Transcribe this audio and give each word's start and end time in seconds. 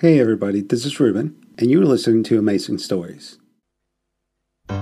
Hey 0.00 0.20
everybody, 0.20 0.60
this 0.60 0.86
is 0.86 1.00
Ruben, 1.00 1.34
and 1.58 1.72
you're 1.72 1.84
listening 1.84 2.22
to 2.22 2.38
Amazing 2.38 2.78
Stories. 2.78 3.36
The 4.68 4.76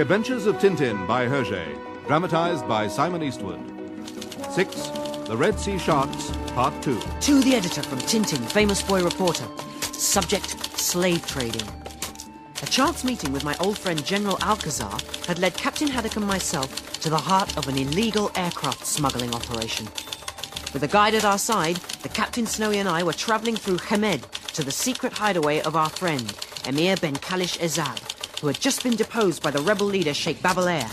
Adventures 0.00 0.46
of 0.46 0.56
Tintin 0.56 1.06
by 1.06 1.26
Hergé, 1.26 1.64
dramatized 2.08 2.66
by 2.66 2.88
Simon 2.88 3.22
Eastwood. 3.22 3.60
6. 4.50 4.74
The 5.28 5.36
Red 5.36 5.60
Sea 5.60 5.78
Sharks, 5.78 6.32
Part 6.48 6.82
2. 6.82 7.00
To 7.20 7.40
the 7.42 7.54
editor 7.54 7.84
from 7.84 8.00
Tintin, 8.00 8.44
famous 8.50 8.82
boy 8.82 9.04
reporter. 9.04 9.46
Subject, 9.92 10.76
slave 10.76 11.24
trading. 11.28 11.62
A 12.60 12.66
chance 12.66 13.04
meeting 13.04 13.32
with 13.32 13.44
my 13.44 13.56
old 13.58 13.78
friend 13.78 14.04
General 14.04 14.36
Alcazar 14.42 14.98
had 15.28 15.38
led 15.38 15.56
Captain 15.56 15.86
Haddock 15.86 16.16
and 16.16 16.26
myself 16.26 17.00
to 17.00 17.08
the 17.08 17.16
heart 17.16 17.56
of 17.56 17.68
an 17.68 17.78
illegal 17.78 18.32
aircraft 18.34 18.84
smuggling 18.84 19.32
operation. 19.32 19.86
With 20.72 20.82
a 20.82 20.88
guide 20.88 21.14
at 21.14 21.24
our 21.24 21.38
side, 21.38 21.76
the 22.02 22.08
Captain 22.08 22.46
Snowy 22.46 22.78
and 22.78 22.88
I 22.88 23.04
were 23.04 23.12
traveling 23.12 23.54
through 23.54 23.76
Khemed 23.76 24.28
to 24.54 24.64
the 24.64 24.72
secret 24.72 25.12
hideaway 25.12 25.60
of 25.60 25.76
our 25.76 25.88
friend, 25.88 26.34
Emir 26.66 26.96
Ben 26.96 27.14
Kalish 27.14 27.58
Ezab, 27.58 28.40
who 28.40 28.48
had 28.48 28.60
just 28.60 28.82
been 28.82 28.96
deposed 28.96 29.40
by 29.40 29.52
the 29.52 29.62
rebel 29.62 29.86
leader 29.86 30.12
Sheikh 30.12 30.42
Bab 30.42 30.58
El 30.58 30.66
Ehr. 30.66 30.90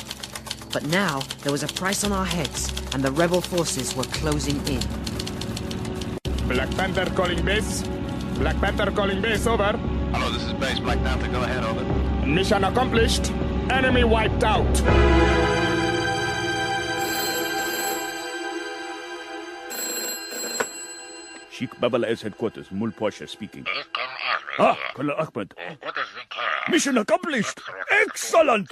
But 0.72 0.86
now 0.86 1.22
there 1.42 1.52
was 1.52 1.64
a 1.64 1.68
price 1.68 2.04
on 2.04 2.12
our 2.12 2.26
heads, 2.26 2.72
and 2.94 3.04
the 3.04 3.12
rebel 3.12 3.42
forces 3.42 3.96
were 3.96 4.04
closing 4.04 4.58
in. 4.68 4.84
Black 6.48 6.70
Panther 6.78 7.12
calling 7.16 7.44
base. 7.44 7.82
Black 8.38 8.56
Panther 8.62 8.92
calling 8.92 9.20
base, 9.20 9.48
over. 9.48 9.80
Hello, 10.18 10.32
this 10.32 10.44
is 10.46 10.54
Base 10.54 10.80
Black 10.80 10.98
Panther. 11.00 11.28
Go 11.28 11.44
ahead, 11.44 11.66
over. 11.66 11.84
Mission 12.26 12.64
accomplished. 12.64 13.34
Enemy 13.70 14.06
wiped 14.06 14.46
out. 14.46 14.64
Sheikh 21.52 21.78
Bab 21.82 21.96
El 21.96 22.06
Ehr's 22.06 22.22
headquarters, 22.22 22.72
Mull 22.72 22.92
Pasha 22.92 23.28
speaking. 23.28 23.66
Ah, 24.58 24.78
Colonel 24.94 25.18
Ahmed. 25.18 25.54
Mission 26.72 26.98
accomplished! 26.98 27.60
Excellent! 27.92 28.72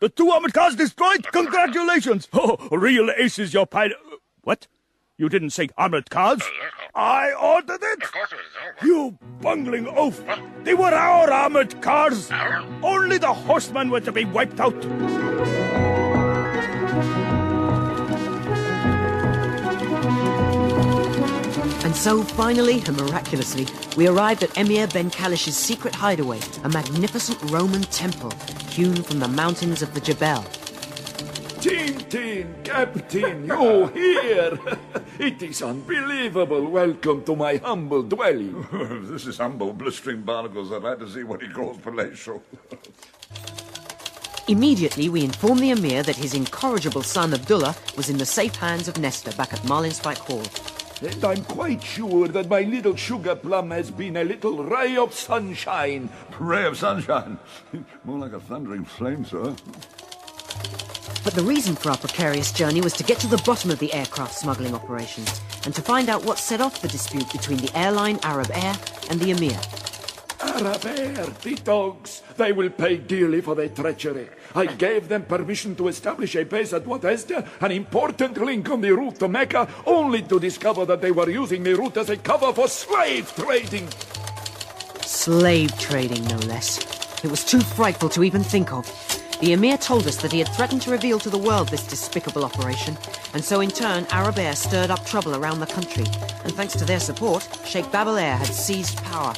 The 0.00 0.08
two 0.08 0.30
armored 0.32 0.52
cars 0.52 0.74
destroyed! 0.74 1.24
Congratulations! 1.30 2.28
Oh, 2.34 2.56
real 2.72 3.08
aces, 3.16 3.54
your 3.54 3.66
pilot. 3.66 3.98
What? 4.42 4.66
You 5.16 5.28
didn't 5.28 5.50
say 5.50 5.68
armored 5.78 6.10
cars? 6.10 6.42
I 6.92 7.32
ordered 7.40 7.80
it! 7.80 8.02
You 8.82 9.16
bungling 9.40 9.86
oaf! 9.86 10.20
They 10.64 10.74
were 10.74 10.92
our 10.92 11.30
armored 11.30 11.80
cars! 11.80 12.32
Only 12.82 13.18
the 13.18 13.32
horsemen 13.32 13.90
were 13.90 14.00
to 14.00 14.10
be 14.10 14.24
wiped 14.24 14.58
out! 14.58 14.74
And 21.84 21.94
so, 21.94 22.24
finally 22.24 22.82
and 22.84 22.96
miraculously, 22.96 23.68
we 23.96 24.08
arrived 24.08 24.42
at 24.42 24.58
Emir 24.58 24.88
Ben 24.88 25.10
Kalish's 25.10 25.56
secret 25.56 25.94
hideaway, 25.94 26.40
a 26.64 26.68
magnificent 26.68 27.38
Roman 27.52 27.82
temple 27.82 28.32
hewn 28.68 28.96
from 28.96 29.20
the 29.20 29.28
mountains 29.28 29.80
of 29.80 29.94
the 29.94 30.00
Jebel. 30.00 30.44
Tintin, 31.64 32.62
Captain, 32.62 33.46
you 33.46 33.86
here! 33.86 34.58
It 35.18 35.42
is 35.42 35.62
unbelievable. 35.62 36.66
Welcome 36.66 37.24
to 37.24 37.34
my 37.34 37.56
humble 37.56 38.02
dwelling. 38.02 38.66
this 39.10 39.26
is 39.26 39.38
humble. 39.38 39.72
Blistering 39.72 40.20
barnacles. 40.20 40.70
I'd 40.72 40.82
like 40.82 40.98
to 40.98 41.08
see 41.08 41.22
what 41.22 41.40
he 41.40 41.48
calls 41.48 41.78
palatial. 41.78 42.42
Immediately, 44.48 45.08
we 45.08 45.24
informed 45.24 45.60
the 45.60 45.70
Emir 45.70 46.02
that 46.02 46.16
his 46.16 46.34
incorrigible 46.34 47.02
son 47.02 47.32
Abdullah 47.32 47.74
was 47.96 48.10
in 48.10 48.18
the 48.18 48.26
safe 48.26 48.56
hands 48.56 48.86
of 48.86 48.98
Nestor 48.98 49.32
back 49.32 49.54
at 49.54 49.60
Marlinspike 49.60 50.18
Hall. 50.18 50.44
And 51.00 51.24
I'm 51.24 51.44
quite 51.44 51.82
sure 51.82 52.28
that 52.28 52.50
my 52.50 52.60
little 52.60 52.94
sugar 52.94 53.36
plum 53.36 53.70
has 53.70 53.90
been 53.90 54.18
a 54.18 54.24
little 54.24 54.64
ray 54.64 54.98
of 54.98 55.14
sunshine. 55.14 56.10
Ray 56.38 56.66
of 56.66 56.76
sunshine. 56.76 57.38
More 58.04 58.18
like 58.18 58.34
a 58.34 58.40
thundering 58.40 58.84
flame, 58.84 59.24
sir. 59.24 59.56
But 61.24 61.32
the 61.32 61.42
reason 61.42 61.74
for 61.74 61.88
our 61.90 61.96
precarious 61.96 62.52
journey 62.52 62.82
was 62.82 62.92
to 62.92 63.02
get 63.02 63.18
to 63.20 63.26
the 63.26 63.42
bottom 63.46 63.70
of 63.70 63.78
the 63.78 63.92
aircraft 63.94 64.34
smuggling 64.34 64.74
operation 64.74 65.24
and 65.64 65.74
to 65.74 65.80
find 65.80 66.10
out 66.10 66.22
what 66.26 66.38
set 66.38 66.60
off 66.60 66.82
the 66.82 66.88
dispute 66.88 67.32
between 67.32 67.56
the 67.56 67.74
airline 67.74 68.18
Arabair 68.18 68.76
and 69.10 69.18
the 69.18 69.30
Emir. 69.30 69.58
Arabair, 70.38 71.40
the 71.40 71.54
dogs. 71.54 72.20
They 72.36 72.52
will 72.52 72.68
pay 72.68 72.98
dearly 72.98 73.40
for 73.40 73.54
their 73.54 73.70
treachery. 73.70 74.28
I 74.54 74.66
gave 74.66 75.08
them 75.08 75.24
permission 75.24 75.74
to 75.76 75.88
establish 75.88 76.36
a 76.36 76.44
base 76.44 76.74
at 76.74 76.84
Wadesdah, 76.84 77.48
an 77.62 77.72
important 77.72 78.36
link 78.36 78.68
on 78.68 78.82
the 78.82 78.90
route 78.90 79.18
to 79.20 79.28
Mecca, 79.28 79.66
only 79.86 80.20
to 80.22 80.38
discover 80.38 80.84
that 80.84 81.00
they 81.00 81.10
were 81.10 81.30
using 81.30 81.62
the 81.62 81.74
route 81.74 81.96
as 81.96 82.10
a 82.10 82.18
cover 82.18 82.52
for 82.52 82.68
slave 82.68 83.32
trading. 83.34 83.88
Slave 85.00 85.78
trading, 85.78 86.22
no 86.26 86.36
less. 86.46 87.24
It 87.24 87.30
was 87.30 87.44
too 87.44 87.60
frightful 87.60 88.10
to 88.10 88.22
even 88.22 88.44
think 88.44 88.74
of. 88.74 89.13
The 89.40 89.52
Emir 89.52 89.76
told 89.76 90.06
us 90.06 90.16
that 90.22 90.32
he 90.32 90.38
had 90.38 90.48
threatened 90.48 90.82
to 90.82 90.90
reveal 90.90 91.18
to 91.18 91.28
the 91.28 91.36
world 91.38 91.68
this 91.68 91.86
despicable 91.86 92.44
operation, 92.44 92.96
and 93.34 93.44
so 93.44 93.60
in 93.60 93.70
turn 93.70 94.04
Arabair 94.04 94.56
stirred 94.56 94.90
up 94.90 95.04
trouble 95.04 95.36
around 95.36 95.60
the 95.60 95.66
country, 95.66 96.04
and 96.44 96.52
thanks 96.54 96.74
to 96.74 96.84
their 96.84 97.00
support, 97.00 97.46
Sheikh 97.64 97.90
Bab 97.92 98.06
El 98.06 98.16
Ehr 98.16 98.36
had 98.36 98.46
seized 98.46 98.96
power. 98.98 99.34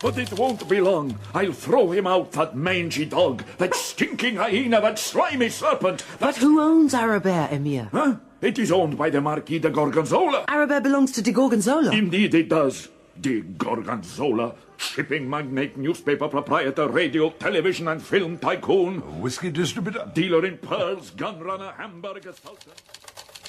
But 0.00 0.16
it 0.16 0.32
won't 0.32 0.66
be 0.66 0.80
long. 0.80 1.18
I'll 1.34 1.52
throw 1.52 1.90
him 1.90 2.06
out, 2.06 2.32
that 2.32 2.56
mangy 2.56 3.04
dog, 3.04 3.44
that 3.58 3.74
stinking 3.74 4.36
hyena, 4.36 4.80
that 4.80 4.98
slimy 4.98 5.50
serpent. 5.50 6.04
But 6.18 6.36
who 6.36 6.58
owns 6.58 6.94
Arabair, 6.94 7.52
Emir? 7.52 7.88
Huh? 7.92 8.16
It 8.40 8.58
is 8.58 8.72
owned 8.72 8.96
by 8.96 9.10
the 9.10 9.20
Marquis 9.20 9.58
de 9.58 9.68
Gorgonzola. 9.68 10.46
Arabair 10.48 10.82
belongs 10.82 11.12
to 11.12 11.22
de 11.22 11.32
Gorgonzola. 11.32 11.92
Indeed 11.92 12.34
it 12.34 12.48
does. 12.48 12.88
De 13.18 13.40
Gorgonzola, 13.40 14.54
shipping 14.76 15.28
magnate, 15.28 15.76
newspaper 15.76 16.28
proprietor, 16.28 16.88
radio, 16.88 17.30
television, 17.30 17.88
and 17.88 18.02
film 18.02 18.38
tycoon. 18.38 19.00
Whiskey 19.20 19.50
distributor. 19.50 20.10
Dealer 20.14 20.44
in 20.44 20.58
pearls, 20.58 21.10
gunrunner, 21.12 21.74
hamburger 21.76 22.32
sultan. 22.32 22.72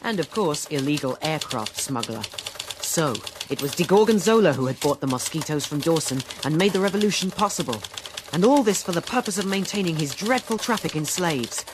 And 0.03 0.19
of 0.19 0.31
course, 0.31 0.65
illegal 0.67 1.17
aircraft 1.21 1.77
smuggler. 1.77 2.23
So, 2.81 3.13
it 3.49 3.61
was 3.61 3.75
de 3.75 3.83
Gorgonzola 3.85 4.53
who 4.53 4.65
had 4.65 4.79
bought 4.79 4.99
the 4.99 5.07
mosquitoes 5.07 5.65
from 5.65 5.79
Dawson 5.79 6.21
and 6.43 6.57
made 6.57 6.73
the 6.73 6.79
revolution 6.79 7.31
possible. 7.31 7.81
And 8.33 8.43
all 8.43 8.63
this 8.63 8.81
for 8.81 8.91
the 8.91 9.01
purpose 9.01 9.37
of 9.37 9.45
maintaining 9.45 9.95
his 9.97 10.15
dreadful 10.15 10.57
traffic 10.57 10.95
in 10.95 11.05
slaves. 11.05 11.65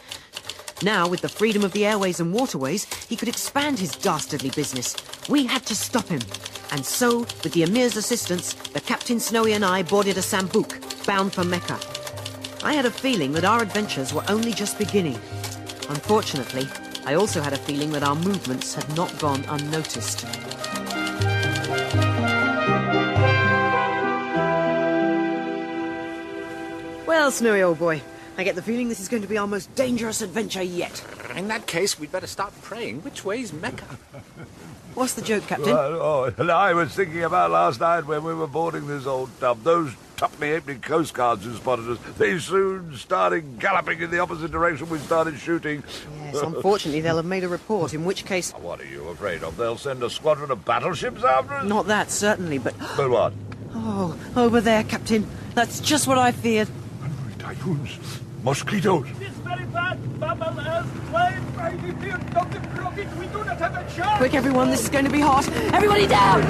Now, 0.83 1.07
with 1.07 1.21
the 1.21 1.29
freedom 1.29 1.63
of 1.63 1.71
the 1.71 1.85
airways 1.85 2.19
and 2.19 2.31
waterways, 2.31 2.85
he 3.05 3.15
could 3.15 3.27
expand 3.27 3.79
his 3.79 3.95
dastardly 3.95 4.51
business. 4.51 4.95
We 5.27 5.47
had 5.47 5.65
to 5.65 5.75
stop 5.75 6.07
him. 6.07 6.21
And 6.71 6.85
so, 6.85 7.19
with 7.19 7.53
the 7.53 7.63
Emir's 7.63 7.97
assistance, 7.97 8.53
the 8.53 8.81
Captain 8.81 9.19
Snowy 9.19 9.53
and 9.53 9.65
I 9.65 9.81
boarded 9.81 10.17
a 10.17 10.21
Sambuc, 10.21 11.05
bound 11.07 11.33
for 11.33 11.43
Mecca. 11.43 11.79
I 12.63 12.73
had 12.73 12.85
a 12.85 12.91
feeling 12.91 13.31
that 13.33 13.43
our 13.43 13.63
adventures 13.63 14.13
were 14.13 14.23
only 14.29 14.53
just 14.53 14.77
beginning. 14.77 15.19
Unfortunately, 15.89 16.67
I 17.07 17.15
also 17.15 17.41
had 17.41 17.53
a 17.53 17.57
feeling 17.57 17.91
that 17.93 18.03
our 18.03 18.15
movements 18.15 18.75
had 18.75 18.95
not 18.95 19.17
gone 19.17 19.43
unnoticed. 19.47 20.25
Well, 27.07 27.31
Snowy, 27.31 27.63
old 27.63 27.79
boy, 27.79 28.01
I 28.37 28.43
get 28.43 28.55
the 28.55 28.61
feeling 28.61 28.87
this 28.87 28.99
is 28.99 29.07
going 29.07 29.23
to 29.23 29.27
be 29.27 29.37
our 29.39 29.47
most 29.47 29.73
dangerous 29.73 30.21
adventure 30.21 30.61
yet. 30.61 31.03
In 31.35 31.47
that 31.47 31.65
case, 31.65 31.99
we'd 31.99 32.11
better 32.11 32.27
start 32.27 32.53
praying. 32.61 33.01
Which 33.01 33.25
way's 33.25 33.51
Mecca? 33.51 33.85
What's 34.93 35.15
the 35.15 35.23
joke, 35.23 35.47
Captain? 35.47 35.73
Well, 35.73 36.33
oh, 36.37 36.49
I 36.49 36.73
was 36.73 36.93
thinking 36.93 37.23
about 37.23 37.49
last 37.49 37.79
night 37.79 38.05
when 38.05 38.23
we 38.23 38.35
were 38.35 38.47
boarding 38.47 38.87
this 38.87 39.07
old 39.07 39.31
tub. 39.39 39.63
Those 39.63 39.91
tuppenny 40.17 40.53
halfpenny 40.53 40.79
coast 40.79 41.15
guards 41.15 41.45
who 41.45 41.55
spotted 41.55 41.89
us, 41.89 41.99
they 42.17 42.37
soon 42.37 42.95
started 42.95 43.59
galloping 43.59 44.01
in 44.01 44.11
the 44.11 44.19
opposite 44.19 44.51
direction 44.51 44.89
we 44.89 44.99
started 44.99 45.37
shooting. 45.39 45.83
Yes, 46.25 46.41
unfortunately, 46.41 47.01
they'll 47.01 47.17
have 47.17 47.25
made 47.25 47.43
a 47.43 47.47
report, 47.47 47.93
in 47.93 48.05
which 48.05 48.25
case... 48.25 48.51
What 48.51 48.81
are 48.81 48.85
you 48.85 49.07
afraid 49.07 49.43
of? 49.43 49.57
They'll 49.57 49.77
send 49.77 50.03
a 50.03 50.09
squadron 50.09 50.51
of 50.51 50.63
battleships 50.63 51.23
after 51.23 51.55
us? 51.55 51.65
Not 51.65 51.87
that, 51.87 52.11
certainly, 52.11 52.59
but... 52.59 52.75
But 52.95 53.09
what? 53.09 53.33
Oh, 53.73 54.17
over 54.35 54.61
there, 54.61 54.83
Captain. 54.83 55.27
That's 55.55 55.79
just 55.79 56.07
what 56.07 56.17
I 56.19 56.31
feared. 56.31 56.69
Typhoons. 57.37 58.21
Mosquitoes. 58.47 59.05
It's 59.19 59.35
very 59.39 59.65
bad. 59.65 59.97
Babel 60.21 60.53
has 60.53 60.85
trading 61.53 61.99
here. 61.99 62.17
Dr. 62.33 62.61
Crockett, 62.73 63.17
we 63.17 63.25
do 63.27 63.43
not 63.43 63.57
have 63.57 63.75
a 63.75 63.83
chance. 63.93 64.17
Quick, 64.19 64.35
everyone, 64.35 64.69
this 64.69 64.83
is 64.83 64.89
going 64.89 65.03
to 65.03 65.11
be 65.11 65.19
hot. 65.19 65.45
Everybody 65.73 66.07
down! 66.07 66.41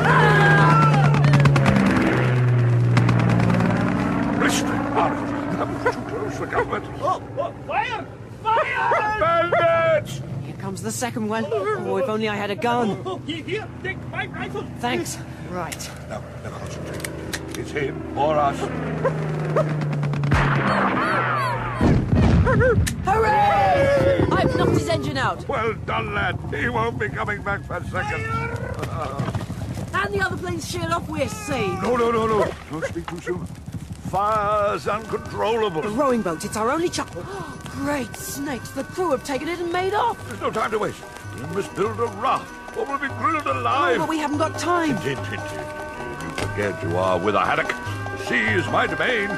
Barnacles. 4.94 5.96
Too 5.96 6.02
close 6.02 6.38
for 6.38 6.46
government. 6.46 6.86
Oh, 7.02 7.20
oh, 7.40 7.52
fire! 7.66 8.06
Fire! 8.44 9.20
Bandits! 9.20 10.22
Here 10.46 10.56
comes 10.58 10.84
the 10.84 10.92
second 10.92 11.28
one. 11.28 11.48
Oh, 11.50 11.98
if 11.98 12.08
only 12.08 12.30
I 12.30 12.36
had 12.36 12.52
a 12.52 12.56
gun. 12.56 13.04
Here, 13.26 13.68
take 13.82 13.98
my 14.10 14.28
rifle. 14.28 14.64
Thanks. 14.78 15.18
Right. 15.50 15.90
Now, 16.10 16.22
now 16.44 16.52
concentrate. 16.60 17.58
It's 17.58 17.72
him 17.72 18.16
or 18.16 18.38
us. 18.38 18.60
Hooray! 22.58 24.26
I've 24.32 24.56
knocked 24.56 24.72
his 24.72 24.90
engine 24.90 25.18
out. 25.18 25.48
Well 25.48 25.74
done, 25.86 26.14
lad. 26.16 26.40
He 26.54 26.70
won't 26.70 27.00
be 27.00 27.08
coming 27.10 27.42
back 27.42 27.64
for 27.66 27.84
seconds. 27.84 28.26
And 29.94 30.14
the 30.14 30.22
other 30.22 30.38
plane's 30.38 30.70
sheared 30.70 30.92
off. 30.92 31.08
We're 31.08 31.28
saved. 31.28 31.84
No, 31.84 31.96
no, 31.96 32.12
no, 32.12 32.28
no. 32.28 32.52
Don't 32.72 32.86
speak 32.86 33.08
too 33.08 33.20
soon. 33.22 33.46
Fire's 34.10 34.88
uncontrollable. 34.88 35.82
The 35.82 35.90
rowing 35.90 36.22
boat, 36.22 36.46
it's 36.46 36.56
our 36.58 36.72
only 36.72 36.90
chance. 36.90 37.12
Great 37.72 38.16
snakes, 38.16 38.72
the 38.72 38.84
crew 38.84 39.12
have 39.12 39.24
taken 39.24 39.50
it 39.50 39.60
and 39.60 39.72
made 39.72 39.94
off. 39.94 40.18
There's 40.28 40.42
no 40.42 40.50
time 40.50 40.72
to 40.72 40.80
waste. 40.80 41.04
We 41.36 41.42
must 41.56 41.76
build 41.76 42.00
a 42.00 42.08
raft, 42.08 42.78
or 42.78 42.86
we'll 42.86 42.98
be 42.98 43.08
grilled 43.10 43.46
alive. 43.46 43.98
Oh, 43.98 44.00
but 44.00 44.10
we 44.10 44.18
haven't 44.18 44.40
got 44.40 44.58
time. 44.58 44.98
You 45.06 45.16
forget 46.38 46.82
you 46.82 46.98
are 46.98 47.20
with 47.20 47.36
a 47.36 47.42
haddock. 47.42 47.68
The 47.68 48.26
sea 48.26 48.46
is 48.46 48.66
my 48.68 48.88
domain. 48.88 49.30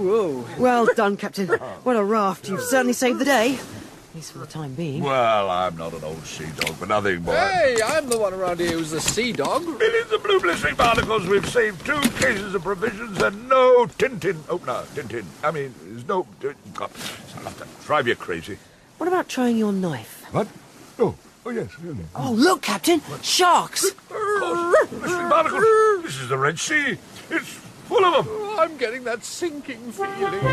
Whoa. 0.00 0.46
Well 0.58 0.86
done, 0.96 1.18
Captain. 1.18 1.48
What 1.48 1.94
a 1.94 2.02
raft. 2.02 2.48
You've 2.48 2.62
certainly 2.62 2.94
saved 2.94 3.18
the 3.18 3.26
day. 3.26 3.56
At 3.56 4.14
least 4.14 4.32
for 4.32 4.38
the 4.38 4.46
time 4.46 4.74
being. 4.74 5.04
Well, 5.04 5.50
I'm 5.50 5.76
not 5.76 5.92
an 5.92 6.02
old 6.02 6.24
sea 6.24 6.46
dog 6.56 6.74
for 6.76 6.86
nothing, 6.86 7.20
boy. 7.20 7.32
Hey, 7.32 7.76
I'm 7.84 8.08
the 8.08 8.18
one 8.18 8.32
around 8.32 8.58
here 8.58 8.72
who's 8.72 8.90
the 8.92 9.00
sea 9.00 9.32
dog. 9.32 9.62
Millions 9.62 10.10
of 10.10 10.22
blue 10.22 10.40
blistering 10.40 10.74
barnacles. 10.74 11.28
We've 11.28 11.46
saved 11.46 11.84
two 11.84 12.00
cases 12.18 12.54
of 12.54 12.62
provisions 12.62 13.20
and 13.20 13.46
no 13.48 13.86
Tintin 13.86 14.38
oh, 14.48 14.54
opener. 14.54 14.84
Tintin. 14.94 15.26
I 15.44 15.50
mean, 15.50 15.74
there's 15.84 16.08
no. 16.08 16.26
Uh, 16.42 16.54
God, 16.72 16.90
it's 16.94 17.36
enough 17.36 17.58
to 17.58 17.86
drive 17.86 18.08
you 18.08 18.16
crazy. 18.16 18.56
What 18.96 19.06
about 19.06 19.28
trying 19.28 19.58
your 19.58 19.72
knife? 19.72 20.24
What? 20.32 20.48
Oh, 20.98 21.14
oh 21.44 21.50
yes. 21.50 21.68
yes. 21.84 21.94
Oh, 22.14 22.32
look, 22.32 22.62
Captain! 22.62 23.02
Sharks! 23.22 23.84
Of 23.84 24.08
course. 24.08 24.88
Blistering 24.88 25.28
barnacles. 25.28 26.02
This 26.02 26.20
is 26.20 26.28
the 26.30 26.38
Red 26.38 26.58
Sea. 26.58 26.96
It's 27.30 27.48
full 27.86 28.04
of 28.04 28.26
them. 28.26 28.49
I'm 28.60 28.76
getting 28.76 29.04
that 29.04 29.24
sinking 29.24 29.90
feeling. 29.92 30.44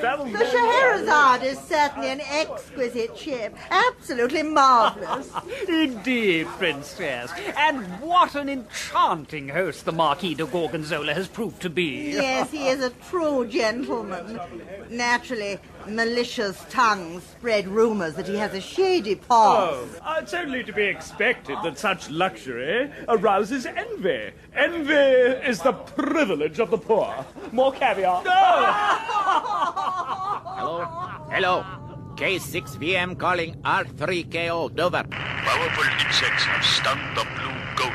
The 0.00 0.46
Scheherazade 0.46 1.42
is 1.42 1.58
certainly 1.58 2.08
an 2.08 2.20
exquisite 2.20 3.18
ship. 3.18 3.56
Absolutely 3.70 4.44
marvelous. 4.44 5.32
Indeed, 5.68 6.46
Princess. 6.58 7.32
And 7.56 7.84
what 8.00 8.36
an 8.36 8.48
enchanting 8.48 9.48
host 9.48 9.86
the 9.86 9.92
Marquis 9.92 10.36
de 10.36 10.46
Gorgonzola 10.46 11.14
has 11.14 11.26
proved 11.26 11.60
to 11.62 11.70
be. 11.70 12.12
Yes, 12.12 12.50
he 12.52 12.68
is 12.68 12.82
a 12.82 12.90
true 12.90 13.44
gentleman. 13.46 14.40
Naturally, 14.88 15.58
malicious 15.86 16.64
tongues 16.70 17.22
spread 17.22 17.66
rumors 17.68 18.14
that 18.14 18.26
he 18.26 18.36
has 18.36 18.54
a 18.54 18.60
shady 18.60 19.14
past. 19.14 19.30
Oh, 19.30 19.88
uh, 20.02 20.20
it's 20.22 20.34
only 20.34 20.62
to 20.64 20.72
be 20.72 20.84
expected 20.84 21.58
that 21.62 21.78
such 21.78 22.10
luxury 22.10 22.90
arouses 23.08 23.66
envy. 23.66 24.30
Envy 24.54 24.92
is 24.92 25.60
the 25.62 25.72
privilege 25.72 26.58
of 26.58 26.70
the 26.70 26.78
poor. 26.78 27.24
More 27.52 27.72
caviar. 27.72 28.22
Hello? 30.56 30.84
Hello. 31.30 31.64
K6VM 32.16 33.18
calling 33.18 33.54
R3KO, 33.62 34.74
Dover. 34.74 35.04
Powerful 35.10 35.84
insects 35.84 36.44
have 36.44 36.64
stung 36.64 37.14
the 37.14 37.24
blue 37.24 37.60
goat. 37.76 37.94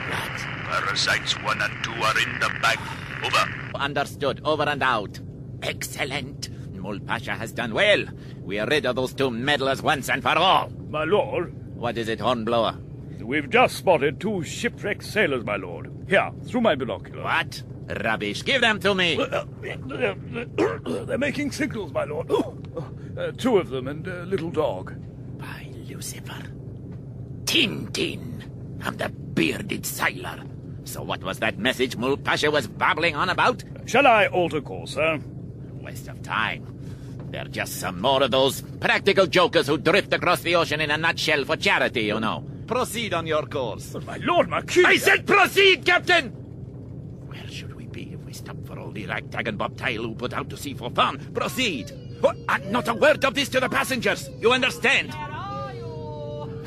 Parasites 0.66 1.34
one 1.44 1.62
and 1.62 1.84
two 1.84 1.92
are 1.92 2.20
in 2.20 2.40
the 2.40 2.50
bag. 2.62 2.80
Over. 3.24 3.46
Understood. 3.76 4.42
Over 4.44 4.64
and 4.64 4.82
out. 4.82 5.20
Excellent. 5.62 6.50
Mull 6.86 7.00
Pasha 7.00 7.32
has 7.34 7.52
done 7.52 7.74
well. 7.74 8.06
We 8.44 8.60
are 8.60 8.68
rid 8.68 8.86
of 8.86 8.96
those 8.96 9.12
two 9.16 9.32
meddlers 9.32 9.82
once 9.82 10.08
and 10.08 10.22
for 10.22 10.38
all. 10.38 10.70
My 10.92 11.04
lord, 11.04 11.52
What 11.76 11.98
is 11.98 12.08
it, 12.10 12.20
Hornblower? 12.20 12.78
we've 13.22 13.50
just 13.50 13.78
spotted 13.78 14.20
two 14.22 14.44
shipwrecked 14.44 15.04
sailors, 15.04 15.44
my 15.44 15.56
lord. 15.56 15.90
Here, 16.08 16.30
through 16.46 16.62
my 16.62 16.76
binocular. 16.76 17.24
What? 17.24 17.64
Rubbish. 18.04 18.44
Give 18.44 18.62
them 18.62 18.80
to 18.82 18.94
me. 18.94 19.16
They're 19.16 21.18
making 21.18 21.52
signals, 21.54 21.92
my 21.92 22.04
lord. 22.04 22.30
Uh, 23.18 23.32
two 23.32 23.58
of 23.58 23.70
them 23.70 23.88
and 23.88 24.06
a 24.10 24.26
little 24.26 24.52
dog. 24.52 24.94
By 25.40 25.72
Lucifer. 25.88 26.44
Tintin. 27.46 28.44
I'm 28.84 28.98
the 28.98 29.08
bearded 29.08 29.86
sailor. 29.86 30.44
So 30.84 31.02
what 31.02 31.24
was 31.24 31.40
that 31.40 31.58
message 31.58 31.96
Mull 31.96 32.18
Pasha 32.18 32.52
was 32.52 32.68
babbling 32.68 33.16
on 33.16 33.30
about? 33.30 33.64
Shall 33.86 34.06
I 34.06 34.28
alter 34.28 34.60
course, 34.60 34.96
sir? 34.96 35.22
Waste 35.82 36.10
of 36.10 36.22
time. 36.24 36.75
They're 37.32 37.46
just 37.46 37.80
some 37.80 38.02
more 38.02 38.24
of 38.24 38.32
those 38.32 38.62
practical 38.62 39.28
jokers 39.28 39.68
who 39.68 39.78
drift 39.78 40.14
across 40.14 40.42
the 40.42 40.56
ocean 40.56 40.82
in 40.82 40.92
a 40.92 40.98
nutshell 40.98 41.46
for 41.46 41.58
charity, 41.58 42.04
you 42.04 42.20
know. 42.20 42.46
Proceed 42.68 43.14
on 43.14 43.28
your 43.28 43.44
course. 43.44 43.92
But 43.94 44.06
my 44.06 44.18
lord 44.18 44.50
Marquis... 44.50 44.86
I 44.86 44.98
said 44.98 45.26
proceed, 45.28 45.86
Captain! 45.86 46.30
Where 47.28 47.48
should 47.48 47.76
we 47.76 47.88
be 47.88 48.14
if 48.14 48.22
we 48.22 48.34
stop 48.34 48.58
for 48.66 48.80
all 48.80 48.92
the 48.92 49.06
ragtag 49.06 49.48
and 49.48 49.58
bobtail 49.58 50.04
who 50.04 50.16
put 50.16 50.34
out 50.34 50.50
to 50.50 50.58
sea 50.58 50.74
for 50.74 50.90
fun? 50.90 51.20
Proceed! 51.34 51.92
Oh, 52.24 52.30
uh, 52.30 52.34
and 52.50 52.72
not 52.72 52.88
a 52.88 52.94
word 52.94 53.24
of 53.26 53.36
this 53.36 53.50
to 53.50 53.60
the 53.60 53.70
passengers, 53.70 54.30
you 54.40 54.52
understand? 54.52 55.14
Where 55.14 55.22
are 55.22 55.74
you? 55.76 56.66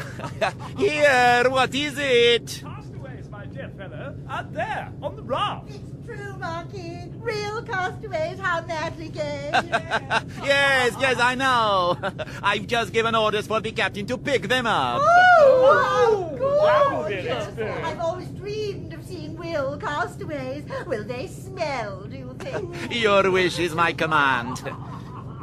Here, 0.76 1.44
what 1.49 1.75
is 1.75 1.96
it? 1.99 2.62
Castaways, 2.62 3.28
my 3.31 3.46
dear 3.46 3.70
fellow. 3.76 4.14
Out 4.28 4.52
there, 4.52 4.93
on 5.02 5.16
the 5.16 5.22
raft. 5.22 5.81
It's 6.08 6.20
true, 6.20 6.37
Marquis. 6.38 7.05
Real 7.19 7.62
castaways, 7.62 8.38
how 8.38 8.64
madly 8.64 9.08
gay. 9.20 9.50
yes, 9.52 10.96
yes, 11.00 11.19
I 11.19 11.34
know. 11.34 11.99
I've 12.43 12.66
just 12.66 12.93
given 12.93 13.14
orders 13.14 13.46
for 13.46 13.60
the 13.60 13.72
captain 13.72 14.06
to 14.06 14.16
pick 14.16 14.43
them 14.49 14.66
up. 14.66 15.00
Oh, 15.02 16.31
That 16.38 16.90
will 16.90 17.02
gorgeous. 17.02 17.58
I've 17.84 18.00
always 18.00 18.28
dreamed 18.28 18.93
of 18.94 19.05
seeing 19.05 19.37
real 19.37 19.76
castaways. 19.78 20.64
Will 20.87 21.05
they 21.05 21.26
smell, 21.26 22.05
do 22.05 22.16
you 22.16 22.34
think? 22.38 22.75
Your 22.94 23.31
wish 23.31 23.58
is 23.58 23.75
my 23.75 23.93
command. 23.93 24.62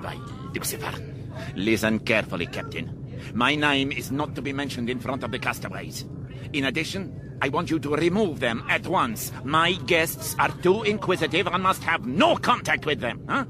By 0.02 0.18
Lucifer. 0.54 0.94
Listen 1.56 2.00
carefully, 2.00 2.48
Captain. 2.48 2.92
My 3.34 3.56
name 3.56 3.92
is 3.92 4.12
not 4.12 4.34
to 4.36 4.42
be 4.42 4.54
mentioned 4.54 4.90
in 4.90 5.00
front 5.00 5.24
of 5.24 5.32
the 5.32 5.40
castaways. 5.40 6.06
In 6.54 6.66
addition, 6.66 7.25
I 7.42 7.50
want 7.50 7.70
you 7.70 7.80
to 7.80 7.96
remove 7.96 8.40
them 8.40 8.64
at 8.70 8.88
once. 8.88 9.32
My 9.44 9.74
guests 9.86 10.36
are 10.40 10.52
too 10.62 10.84
inquisitive 10.84 11.48
and 11.48 11.62
must 11.64 11.84
have 11.84 12.06
no 12.06 12.36
contact 12.36 12.86
with 12.86 13.00
them. 13.00 13.26
Huh? 13.28 13.46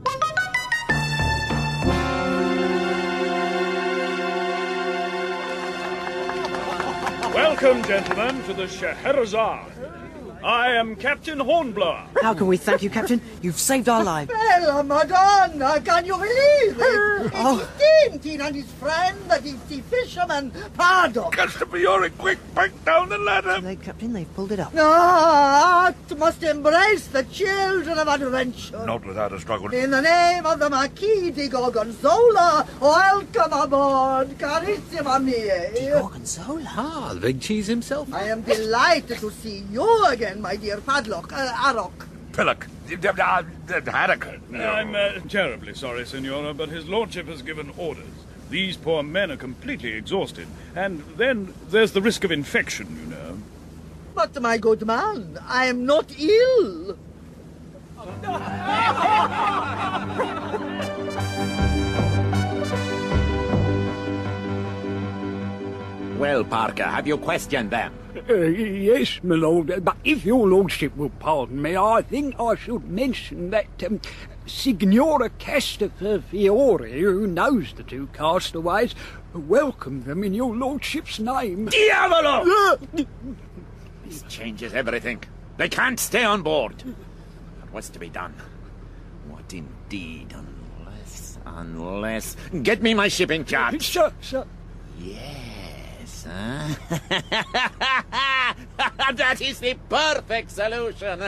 Welcome, 7.34 7.84
gentlemen, 7.84 8.44
to 8.44 8.54
the 8.54 8.68
Scheherazade. 8.68 9.72
I 10.46 10.74
am 10.74 10.96
Captain 10.96 11.40
Hornblower. 11.40 12.08
How 12.22 12.36
can 12.36 12.46
we 12.46 12.58
thank 12.58 12.84
you, 12.84 12.90
Captain? 12.92 13.20
You've 13.42 13.58
saved 13.58 13.90
our 13.90 14.04
lives. 14.04 14.30
Bella 14.30 14.84
Madonna, 14.84 15.82
can 15.82 16.06
you 16.06 16.14
believe 16.14 16.78
it? 16.78 17.32
Oh. 17.34 17.68
It's 17.68 18.18
Tintin 18.18 18.46
and 18.46 18.56
his 18.56 18.72
friend, 18.74 19.18
the 19.28 19.40
deep 19.42 19.58
sea 19.68 19.82
fisherman, 19.82 20.52
Paddock. 20.78 21.34
Castafiore, 21.34 22.16
quick, 22.20 22.38
back 22.54 22.70
down 22.86 23.10
the 23.10 23.18
ladder. 23.18 23.60
They, 23.60 23.76
Captain, 23.76 24.14
they've 24.14 24.32
pulled 24.36 24.52
it 24.52 24.60
up. 24.60 24.72
Ah, 24.78 25.86
art 25.86 26.18
must 26.20 26.44
embrace 26.44 27.08
the 27.08 27.24
children 27.24 27.98
of 27.98 28.08
adventure. 28.08 28.86
Not 28.86 29.04
without 29.04 29.34
a 29.34 29.40
struggle. 29.40 29.74
In 29.74 29.90
the 29.90 30.02
name 30.02 30.46
of 30.46 30.60
the 30.60 30.70
Marquis 30.70 31.32
de 31.32 31.48
Gorgonzola, 31.48 32.68
welcome 32.80 33.52
aboard, 33.52 34.38
carissima 34.38 35.20
mia. 35.24 36.00
Gorgonzola? 36.00 36.68
Ah, 36.68 37.12
the 37.16 37.20
big 37.22 37.42
cheese 37.42 37.66
himself. 37.66 38.14
I 38.14 38.26
am 38.26 38.44
delighted 38.44 39.18
to 39.18 39.32
see 39.32 39.64
you 39.72 40.06
again, 40.06 40.35
my 40.42 40.56
dear 40.56 40.82
Padlock, 40.82 41.32
uh, 41.34 41.54
Arok. 41.54 42.08
Pillock. 42.34 42.68
Uh, 42.88 43.44
haddock. 43.68 44.28
I'm 44.54 44.96
uh, 44.96 45.20
terribly 45.28 45.74
sorry, 45.74 46.06
Senora, 46.06 46.54
but 46.54 46.70
his 46.70 46.88
lordship 46.88 47.28
has 47.28 47.42
given 47.42 47.72
orders. 47.78 48.06
These 48.50 48.78
poor 48.78 49.02
men 49.02 49.32
are 49.32 49.38
completely 49.38 49.94
exhausted. 49.94 50.48
And 50.76 51.04
then 51.18 51.54
there's 51.70 51.94
the 51.94 52.02
risk 52.02 52.24
of 52.24 52.32
infection, 52.32 53.00
you 53.02 53.08
know. 53.08 53.40
But, 54.14 54.40
my 54.42 54.58
good 54.58 54.86
man, 54.86 55.40
I 55.48 55.66
am 55.66 55.86
not 55.86 56.14
ill. 56.20 56.98
Well, 66.26 66.44
Parker, 66.44 66.86
have 66.86 67.06
you 67.06 67.20
questioned 67.20 67.70
them? 67.70 67.94
Uh, 68.28 68.34
yes, 68.34 69.20
my 69.22 69.36
lord, 69.36 69.86
but 69.86 69.96
if 70.04 70.26
your 70.26 70.48
lordship 70.48 70.98
will 70.98 71.12
pardon 71.12 71.62
me, 71.62 71.78
I 71.78 72.02
think 72.02 72.40
I 72.40 72.56
should 72.56 72.90
mention 72.90 73.52
that 73.52 73.68
um, 73.86 74.02
Signora 74.48 75.30
Castafer 75.30 76.24
Fiore, 76.24 77.00
who 77.00 77.28
knows 77.28 77.74
the 77.74 77.84
two 77.84 78.08
castaways, 78.08 78.96
welcomed 79.36 80.06
them 80.06 80.24
in 80.24 80.34
your 80.34 80.56
lordship's 80.56 81.20
name. 81.20 81.68
Diavolo! 81.68 82.80
This 84.04 84.24
changes 84.28 84.74
everything. 84.74 85.24
They 85.58 85.70
can't 85.70 86.00
stay 86.00 86.24
on 86.24 86.42
board. 86.42 86.82
But 87.60 87.72
what's 87.72 87.90
to 87.90 88.00
be 88.00 88.10
done? 88.10 88.34
What 89.28 89.54
indeed, 89.54 90.34
unless... 90.34 91.38
Unless... 91.46 92.36
Get 92.64 92.82
me 92.82 92.96
my 92.96 93.10
shipping 93.10 93.46
chart. 93.46 93.80
Sir, 93.84 94.12
sir. 94.22 94.48
Yes, 96.26 96.78
huh? 96.88 98.54
that 99.14 99.42
is 99.42 99.60
the 99.60 99.76
perfect 99.90 100.52
solution. 100.52 101.22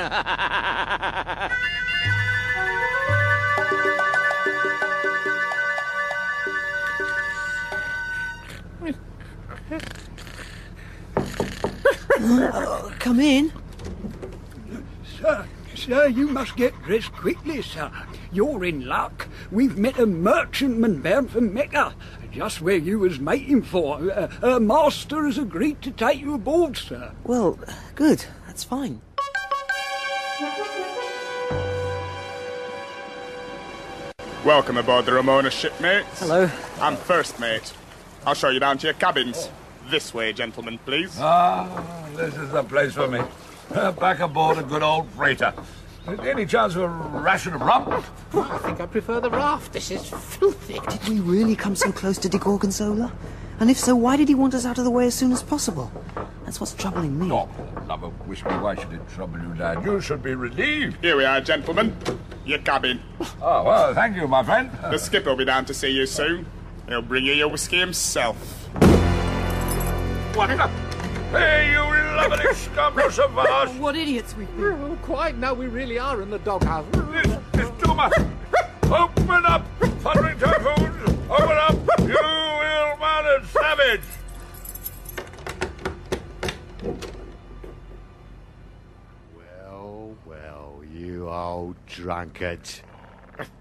Uh, 12.20 12.92
come 13.00 13.20
in. 13.20 13.52
Sir, 15.20 15.46
sir, 15.76 16.08
you 16.08 16.28
must 16.28 16.56
get 16.56 16.74
dressed 16.84 17.12
quickly, 17.12 17.62
sir. 17.62 17.92
You're 18.32 18.66
in 18.66 18.86
luck. 18.86 19.28
We've 19.52 19.78
met 19.78 20.00
a 20.00 20.06
merchantman 20.06 21.02
bound 21.02 21.32
for 21.32 21.42
Mecca, 21.42 21.96
just 22.38 22.62
where 22.62 22.78
you 22.78 23.00
was 23.00 23.20
mating 23.20 23.64
for. 23.64 24.12
Uh, 24.12 24.28
her 24.42 24.60
master 24.60 25.26
has 25.26 25.40
agreed 25.40 25.82
to 25.82 25.90
take 25.90 26.20
you 26.20 26.36
aboard, 26.36 26.78
sir. 26.78 27.12
Well, 27.24 27.58
good. 27.96 28.26
That's 28.46 28.64
fine. 28.64 29.02
Welcome 34.46 34.78
aboard 34.78 35.08
the 35.08 35.14
Ramona 35.14 35.50
shipmates. 35.50 36.20
Hello. 36.20 36.48
I'm 36.80 36.96
first 36.96 37.40
mate. 37.40 37.74
I'll 38.24 38.36
show 38.36 38.50
you 38.50 38.60
down 38.60 38.78
to 38.78 38.88
your 38.88 38.94
cabins. 38.94 39.50
This 39.90 40.14
way, 40.14 40.32
gentlemen, 40.32 40.78
please. 40.86 41.18
Ah, 41.20 42.08
this 42.16 42.36
is 42.36 42.52
the 42.52 42.64
place 42.64 42.94
for 42.94 43.08
me. 43.08 43.20
Uh, 43.72 43.92
back 44.04 44.20
aboard 44.20 44.60
a 44.60 44.64
good 44.64 44.84
old 44.84 45.10
freighter. 45.10 45.56
Any 46.08 46.46
chance 46.46 46.76
of 46.76 46.84
a 46.84 46.88
ration 46.88 47.54
of 47.54 47.62
rum? 47.62 48.04
I 48.34 48.58
think 48.60 48.80
I 48.80 48.86
prefer 48.86 49.20
the 49.20 49.30
raft. 49.30 49.74
This 49.74 49.92
is 49.92 50.08
filthy. 50.08 50.80
Did 50.90 51.10
we 51.10 51.20
really 51.20 51.56
come 51.56 51.76
so 51.76 51.92
close 51.92 52.18
to 52.20 52.30
de 52.30 52.38
Gorgonzola? 52.38 53.12
And 53.60 53.70
if 53.70 53.78
so, 53.78 53.94
why 53.94 54.16
did 54.16 54.30
he 54.30 54.36
want 54.36 54.54
us 54.54 54.66
out 54.66 54.78
of 54.78 54.86
the 54.86 54.90
way 54.90 55.08
as 55.08 55.16
soon 55.16 55.34
as 55.34 55.44
possible? 55.44 55.92
That's 56.46 56.62
what's 56.62 56.74
troubling 56.74 57.20
me. 57.20 57.30
Oh, 57.30 57.50
love 57.90 58.04
of 58.04 58.14
whiskey, 58.26 58.48
why 58.48 58.76
should 58.76 58.94
it 58.94 59.02
trouble 59.10 59.40
you, 59.42 59.54
lad? 59.56 59.84
You 59.84 60.00
should 60.00 60.24
be 60.24 60.34
relieved. 60.34 61.04
Here 61.04 61.18
we 61.18 61.26
are, 61.26 61.42
gentlemen. 61.42 61.98
Your 62.46 62.60
cabin. 62.60 63.02
Oh, 63.42 63.64
well, 63.64 63.94
thank 63.94 64.16
you, 64.16 64.30
my 64.30 64.44
friend. 64.44 64.72
The 64.84 64.98
skipper 64.98 65.32
will 65.32 65.38
be 65.38 65.46
down 65.46 65.66
to 65.66 65.74
see 65.74 65.90
you 65.90 66.06
soon. 66.06 66.46
He'll 66.88 67.02
bring 67.02 67.26
you 67.26 67.34
your 67.34 67.50
whiskey 67.50 67.80
himself. 67.80 68.38
What 70.36 70.48
the? 70.48 70.87
Hey, 71.38 71.72
you 71.72 71.78
lovely 71.80 72.54
scum 72.56 72.98
of 72.98 73.38
us! 73.38 73.72
What 73.78 73.96
idiots 73.96 74.36
we've 74.36 74.48
been. 74.58 74.74
Oh, 74.82 74.98
quite. 75.04 75.38
Now 75.38 75.54
we 75.54 75.68
really 75.68 76.00
are 76.00 76.24
in 76.24 76.32
the 76.32 76.40
doghouse. 76.40 76.86
This 76.92 77.28
is 77.64 77.70
too 77.84 77.94
much. 77.94 78.14
Open 78.86 79.46
up, 79.46 79.64
thundering 80.00 80.40
typhoons! 80.40 81.30
Open 81.30 81.58
up, 81.58 81.76
you 82.00 82.18
ill-mannered 82.18 83.46
savage! 83.46 84.02
Well, 89.36 90.16
well, 90.26 90.82
you 90.92 91.30
old 91.30 91.76
drunkard. 91.86 92.62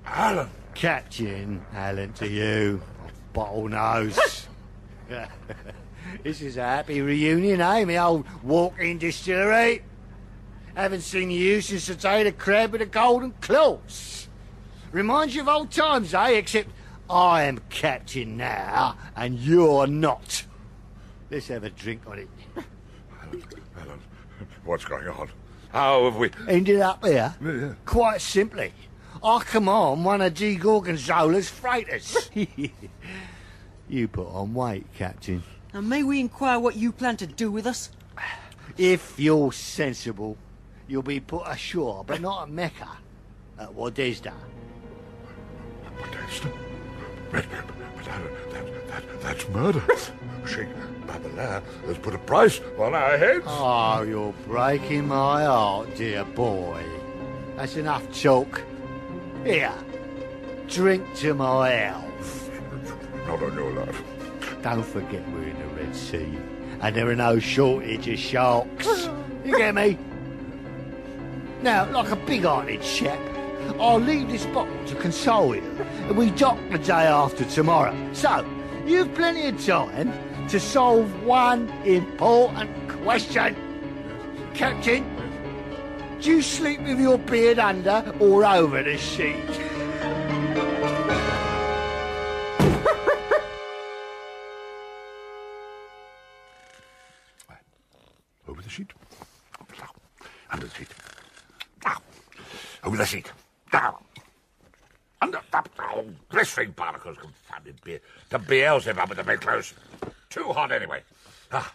Alan! 0.07 0.49
Captain, 0.75 1.65
Alan 1.75 2.13
to 2.15 2.27
you. 2.27 2.81
Bottle 3.35 3.69
nose. 3.69 4.47
this 6.23 6.41
is 6.41 6.57
a 6.57 6.63
happy 6.63 7.01
reunion, 7.01 7.61
eh, 7.61 7.85
me 7.85 7.99
old 7.99 8.27
walking 8.43 8.99
distillery? 8.99 9.83
Haven't 10.75 11.01
seen 11.01 11.31
you 11.31 11.61
since 11.61 11.87
the 11.87 11.95
day 11.95 12.23
the 12.23 12.33
crab 12.33 12.73
with 12.73 12.81
the 12.81 12.87
golden 12.87 13.33
claws. 13.41 14.29
Reminds 14.93 15.35
you 15.35 15.43
of 15.43 15.49
old 15.49 15.71
times, 15.71 16.15
eh? 16.15 16.31
Except 16.31 16.69
I 17.09 17.45
am 17.45 17.61
captain 17.71 18.37
now, 18.37 18.97
and 19.17 19.39
you're 19.39 19.87
not. 19.87 20.45
Let's 21.31 21.49
have 21.49 21.65
a 21.65 21.71
drink 21.71 22.03
on 22.07 22.19
it. 22.21 22.29
Alan, 23.79 24.01
what's 24.65 24.85
going 24.85 25.09
on? 25.09 25.31
How 25.71 26.05
have 26.05 26.17
we... 26.17 26.31
Ended 26.49 26.81
up 26.81 27.05
here? 27.05 27.35
Yeah. 27.43 27.75
Quite 27.85 28.21
simply. 28.21 28.73
I 29.23 29.43
command 29.45 30.05
one 30.05 30.21
of 30.21 30.35
G. 30.35 30.57
Gorgonzola's 30.57 31.49
freighters. 31.49 32.31
you 33.89 34.09
put 34.09 34.29
on 34.29 34.55
weight, 34.55 34.87
Captain. 34.95 35.43
And 35.77 35.91
may 35.91 36.03
we 36.03 36.21
inquire 36.21 36.59
what 36.59 36.77
you 36.77 36.91
plan 36.91 37.19
to 37.19 37.27
do 37.27 37.51
with 37.51 37.67
us? 37.67 37.91
If 38.79 39.21
you're 39.21 39.53
sensible, 39.53 40.39
you'll 40.89 41.03
be 41.03 41.21
put 41.21 41.43
ashore, 41.47 42.03
but 42.03 42.23
not 42.23 42.45
at 42.45 42.49
Mecca, 42.49 42.89
at 43.59 43.69
Wadesdah. 43.75 44.33
Modesta? 46.01 46.51
But, 47.31 47.45
but 47.95 48.05
that, 48.07 48.53
that, 48.53 48.89
that, 48.89 49.21
that's 49.21 49.49
murder. 49.51 49.83
Sheikh 50.47 50.69
Bab 51.07 51.23
El 51.27 51.39
Ehr 51.39 51.63
has 51.87 51.99
put 51.99 52.15
a 52.15 52.19
price 52.21 52.59
on 52.79 52.95
our 52.95 53.19
heads. 53.19 53.45
Oh, 53.47 54.01
you're 54.01 54.33
breaking 54.47 55.09
my 55.09 55.45
heart, 55.45 55.95
dear 55.95 56.25
boy. 56.25 56.83
That's 57.57 57.77
enough 57.77 58.03
talk. 58.19 58.63
Here, 59.45 59.75
drink 60.69 61.05
to 61.17 61.35
my 61.35 61.69
health. 61.69 62.51
Not 63.27 63.43
on 63.43 63.55
your 63.55 63.73
life. 63.73 64.03
Don't 64.67 64.83
forget 64.83 65.23
we're 65.29 65.45
in 65.45 65.59
the 65.61 65.81
Red 65.81 65.95
Sea, 65.95 66.27
and 66.81 66.97
there 66.97 67.09
are 67.09 67.15
no 67.15 67.39
shortage 67.39 68.09
of 68.09 68.19
sharks. 68.19 69.09
You 69.45 69.57
get 69.57 69.77
me? 69.77 69.97
Now, 71.63 71.89
like 71.93 72.11
a 72.11 72.17
big-hearted 72.17 72.83
chap, 72.83 73.21
I'll 73.79 74.01
leave 74.01 74.29
this 74.29 74.45
bottle 74.47 74.85
to 74.87 74.97
console 74.97 75.55
you, 75.55 75.63
and 76.09 76.17
we 76.17 76.33
dock 76.33 76.59
the 76.73 76.79
day 76.79 77.07
after 77.07 77.45
tomorrow. 77.45 77.95
So, 78.13 78.45
you've 78.85 79.15
plenty 79.15 79.47
of 79.47 79.65
time 79.65 80.13
to 80.49 80.59
solve 80.59 81.23
one 81.23 81.69
important 81.85 82.89
question. 82.89 83.55
Captain, 84.53 85.05
do 86.21 86.29
you 86.29 86.43
sleep 86.43 86.81
with 86.81 86.99
your 86.99 87.19
beard 87.19 87.61
under 87.61 88.13
or 88.19 88.45
over 88.45 88.83
the 88.83 88.99
sheet? 88.99 89.66
Over 103.07 103.13
the 103.13 103.23
sheet. 103.23 103.33
Down. 103.71 103.95
Under 105.23 105.41
the 105.51 105.65
oh, 105.81 106.05
blistering 106.29 106.73
barnacles, 106.73 107.17
confounded 107.19 107.81
beer. 107.85 108.01
The 108.31 108.39
Beelzebub 108.39 109.09
with 109.09 109.19
the 109.19 109.25
bedclothes. 109.25 109.75
Too 110.29 110.53
hot 110.53 110.73
anyway. 110.73 111.03
Ah, 111.53 111.73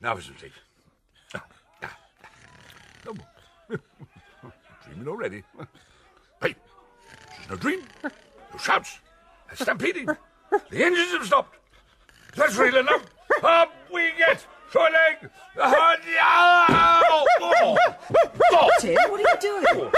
now 0.00 0.14
for 0.14 0.22
some 0.22 0.36
sleep. 0.38 0.52
Ah, 1.34 1.44
ah. 1.82 1.98
No 3.04 3.14
more. 3.14 3.80
Dreaming 4.84 5.08
already. 5.08 5.42
Hey, 6.40 6.54
it's 7.40 7.50
no 7.50 7.56
dream. 7.56 7.82
No 8.04 8.58
shouts. 8.58 9.00
A 9.50 9.56
stampeding. 9.56 10.06
The 10.06 10.84
engines 10.84 11.12
have 11.12 11.26
stopped. 11.26 11.56
That's 12.36 12.56
real 12.56 12.76
enough. 12.76 13.04
Up 13.42 13.72
we 13.92 14.10
get. 14.16 14.46
Short 14.72 14.92
leg. 14.92 15.30
Oh, 15.56 15.96
no! 16.06 17.26
Oh, 17.40 17.76
oh. 18.52 18.70
Tim, 18.80 18.94
what 19.08 19.20
are 19.20 19.48
you 19.48 19.62
doing? 19.64 19.90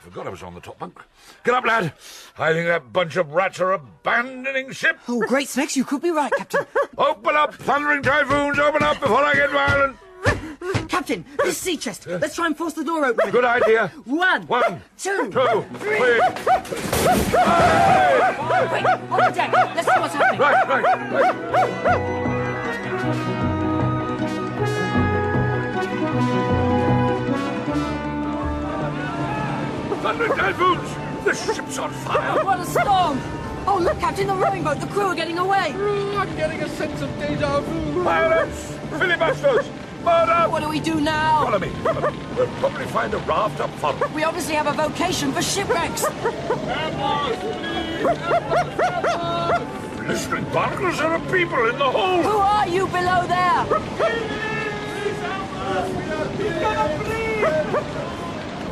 Forgot 0.00 0.26
I 0.26 0.30
was 0.30 0.42
on 0.42 0.54
the 0.54 0.60
top 0.60 0.78
bunk. 0.78 1.00
Get 1.44 1.54
up, 1.54 1.64
lad. 1.64 1.92
I 2.38 2.52
think 2.52 2.68
that 2.68 2.92
bunch 2.92 3.16
of 3.16 3.32
rats 3.32 3.60
are 3.60 3.72
abandoning 3.72 4.70
ship. 4.72 4.98
Oh, 5.08 5.20
great 5.26 5.48
snakes, 5.48 5.76
you 5.76 5.84
could 5.84 6.00
be 6.02 6.10
right, 6.10 6.32
Captain. 6.36 6.66
Open 6.98 7.34
up, 7.34 7.54
thundering 7.54 8.02
typhoons, 8.02 8.58
open 8.58 8.82
up 8.82 9.00
before 9.00 9.24
I 9.24 9.34
get 9.34 9.50
violent. 9.50 9.96
Captain, 10.88 11.24
this 11.38 11.58
sea 11.58 11.76
chest. 11.76 12.06
Let's 12.06 12.34
try 12.34 12.46
and 12.46 12.56
force 12.56 12.72
the 12.72 12.84
door 12.84 13.04
open. 13.04 13.30
Good 13.30 13.44
idea. 13.44 13.88
One. 14.04 14.46
One. 14.48 14.82
Two. 14.96 15.30
Two. 15.30 15.64
Three. 15.78 15.98
Three. 15.98 16.18
Wait, 18.72 18.86
on 18.86 19.18
the 19.20 19.32
deck. 19.34 19.52
Let's 19.52 19.86
see 19.86 20.00
what's 20.00 20.14
happening. 20.14 20.40
Right, 20.40 20.68
right, 20.68 21.12
right. 21.12 22.37
The 30.08 31.34
ship's 31.34 31.78
on 31.78 31.90
fire! 31.90 32.42
What 32.42 32.60
a 32.60 32.64
storm! 32.64 33.20
Oh, 33.66 33.78
look, 33.78 34.00
Captain, 34.00 34.26
the 34.26 34.34
rowing 34.34 34.64
boat. 34.64 34.80
The 34.80 34.86
crew 34.86 35.02
are 35.02 35.14
getting 35.14 35.36
away. 35.36 35.74
Mm, 35.76 36.18
I'm 36.18 36.34
getting 36.34 36.62
a 36.62 36.68
sense 36.70 37.02
of 37.02 37.10
deja 37.18 37.60
vu. 37.60 38.02
Violence! 38.02 38.74
Filibusters! 38.88 39.68
Murder! 40.02 40.48
What 40.48 40.62
do 40.62 40.70
we 40.70 40.80
do 40.80 41.02
now? 41.02 41.44
Follow 41.44 41.58
me. 41.58 41.68
Follow 41.68 42.10
me. 42.10 42.18
We'll 42.34 42.46
probably 42.60 42.86
find 42.86 43.12
a 43.12 43.18
raft 43.18 43.60
up 43.60 43.70
front. 43.74 44.10
We 44.14 44.24
obviously 44.24 44.54
have 44.54 44.66
a 44.66 44.72
vocation 44.72 45.30
for 45.30 45.42
shipwrecks. 45.42 46.06
Blistering 50.06 50.44
there 50.50 51.12
are 51.12 51.20
people 51.30 51.68
in 51.68 51.76
the 51.76 51.84
hold! 51.84 52.24
Who 52.24 52.38
are 52.38 52.66
you 52.66 52.86
below 52.86 53.26
there? 53.26 54.57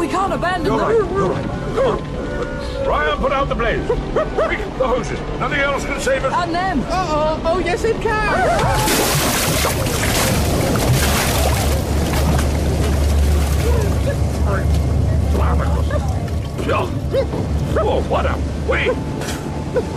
We 0.07 0.13
can't 0.13 0.33
abandon 0.33 0.67
You're 0.67 0.79
them. 0.79 0.89
right, 0.89 1.11
you're 1.11 1.29
right. 1.31 1.45
Come 1.75 2.95
on. 2.95 3.09
And 3.09 3.21
put 3.21 3.33
out 3.33 3.49
the 3.49 3.57
blaze. 3.57 3.85
Quick, 3.89 4.59
the 4.79 4.87
hoses. 4.87 5.19
Nothing 5.41 5.59
else 5.59 5.85
can 5.85 6.01
save 6.01 6.25
us. 6.25 6.33
And 6.33 6.55
them. 6.55 6.81
Uh-oh. 6.83 7.43
Oh, 7.45 7.59
yes, 7.59 7.83
it 7.83 8.01
can. 8.01 8.33
Oh, 17.79 18.01
what 18.09 18.27
a 18.27 18.71
way! 18.71 19.16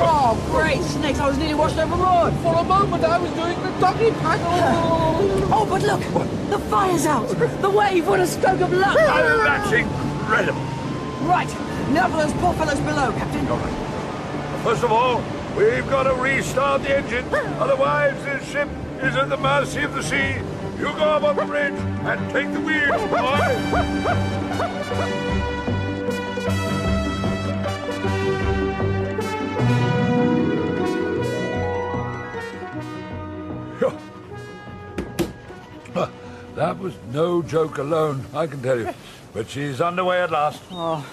Oh, 0.02 0.36
great 0.52 0.82
snakes! 0.82 1.20
I 1.20 1.28
was 1.28 1.38
nearly 1.38 1.56
washed 1.56 1.78
overboard. 1.78 2.34
For 2.42 2.56
a 2.56 2.64
moment, 2.64 3.04
I 3.04 3.18
was 3.18 3.32
doing 3.32 3.58
the 3.62 3.72
doggy 3.80 4.12
paddle. 4.20 4.48
Oh, 4.52 5.50
oh, 5.54 5.66
but 5.66 5.82
look! 5.84 6.02
The 6.50 6.60
fire's 6.70 7.06
out! 7.06 7.28
The 7.62 7.70
wave! 7.70 8.08
What 8.08 8.20
a 8.20 8.28
stroke 8.28 8.62
of 8.62 8.74
luck! 8.74 8.98
Oh, 9.00 9.42
that's 9.44 9.72
incredible! 9.72 10.62
Right, 11.28 11.50
now 11.92 12.08
for 12.10 12.18
those 12.18 12.34
poor 12.34 12.54
fellows 12.54 12.80
below, 12.80 13.12
Captain. 13.14 13.46
First 14.64 14.84
of 14.84 14.92
all, 14.92 15.24
we've 15.58 15.88
got 15.90 16.04
to 16.04 16.14
restart 16.16 16.82
the 16.84 16.98
engine. 16.98 17.26
Otherwise, 17.60 18.22
this 18.26 18.44
ship 18.52 18.70
is 19.02 19.16
at 19.16 19.30
the 19.30 19.38
mercy 19.38 19.84
of 19.84 19.94
the 19.94 20.04
sea. 20.04 20.36
You 20.78 20.86
go 20.94 21.04
up 21.04 21.24
on 21.24 21.36
the 21.36 21.46
bridge 21.46 21.74
and 21.74 22.32
take 22.32 22.52
the 22.52 22.60
wheel, 22.60 23.08
boy. 23.08 23.40
That 36.70 36.78
was 36.78 36.94
no 37.12 37.42
joke 37.42 37.80
alone, 37.80 38.24
I 38.32 38.46
can 38.46 38.62
tell 38.62 38.78
you. 38.78 38.94
But 39.34 39.50
she's 39.50 39.82
underway 39.82 40.22
at 40.22 40.30
last. 40.30 40.62
Oh, 40.70 41.04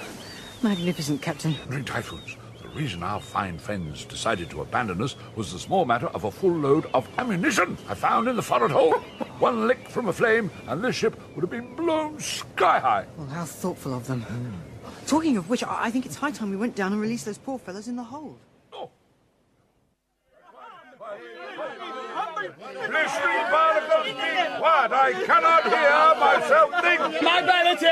magnificent, 0.63 1.23
Captain. 1.23 1.55
During 1.71 1.87
typhoons, 1.87 2.37
the 2.61 2.69
reason 2.69 3.03
our 3.03 3.23
fine 3.23 3.57
friends 3.57 4.05
decided 4.05 4.51
to 4.51 4.61
abandon 4.61 5.01
us 5.01 5.17
was 5.35 5.55
the 5.55 5.59
small 5.59 5.87
matter 5.87 6.09
of 6.09 6.25
a 6.25 6.31
full 6.31 6.53
load 6.53 6.91
of 6.93 7.09
ammunition 7.17 7.79
I 7.89 7.95
found 7.95 8.29
in 8.29 8.37
the 8.37 8.43
forward 8.43 8.71
hold. 8.71 8.97
One 9.39 9.67
lick 9.67 9.89
from 9.89 10.09
a 10.09 10.13
flame, 10.13 10.51
and 10.67 10.85
this 10.85 10.95
ship 10.95 11.19
would 11.35 11.41
have 11.41 11.51
been 11.51 11.75
blown 11.75 12.21
sky 12.21 12.79
high. 12.79 13.07
Well, 13.17 13.27
how 13.29 13.47
thoughtful 13.47 13.95
of 13.95 14.07
them. 14.07 14.27
Talking 15.07 15.39
of 15.39 15.49
which, 15.49 15.65
I 15.65 15.85
I 15.87 15.91
think 15.91 16.05
it's 16.05 16.17
high 16.17 16.33
time 16.33 16.51
we 16.51 16.59
went 16.59 16.77
down 16.77 16.93
and 16.93 17.01
released 17.01 17.25
those 17.25 17.39
poor 17.39 17.59
fellows 17.59 17.89
in 17.89 17.97
the 17.97 18.05
hold. 18.05 18.37
Blistering 22.47 23.51
barnacles, 23.51 24.07
be! 24.89 24.95
I 24.95 25.13
cannot 25.25 25.65
hear 25.65 26.15
myself 26.21 26.71
think! 26.83 27.01
My 27.23 27.43
vanity! 27.43 27.87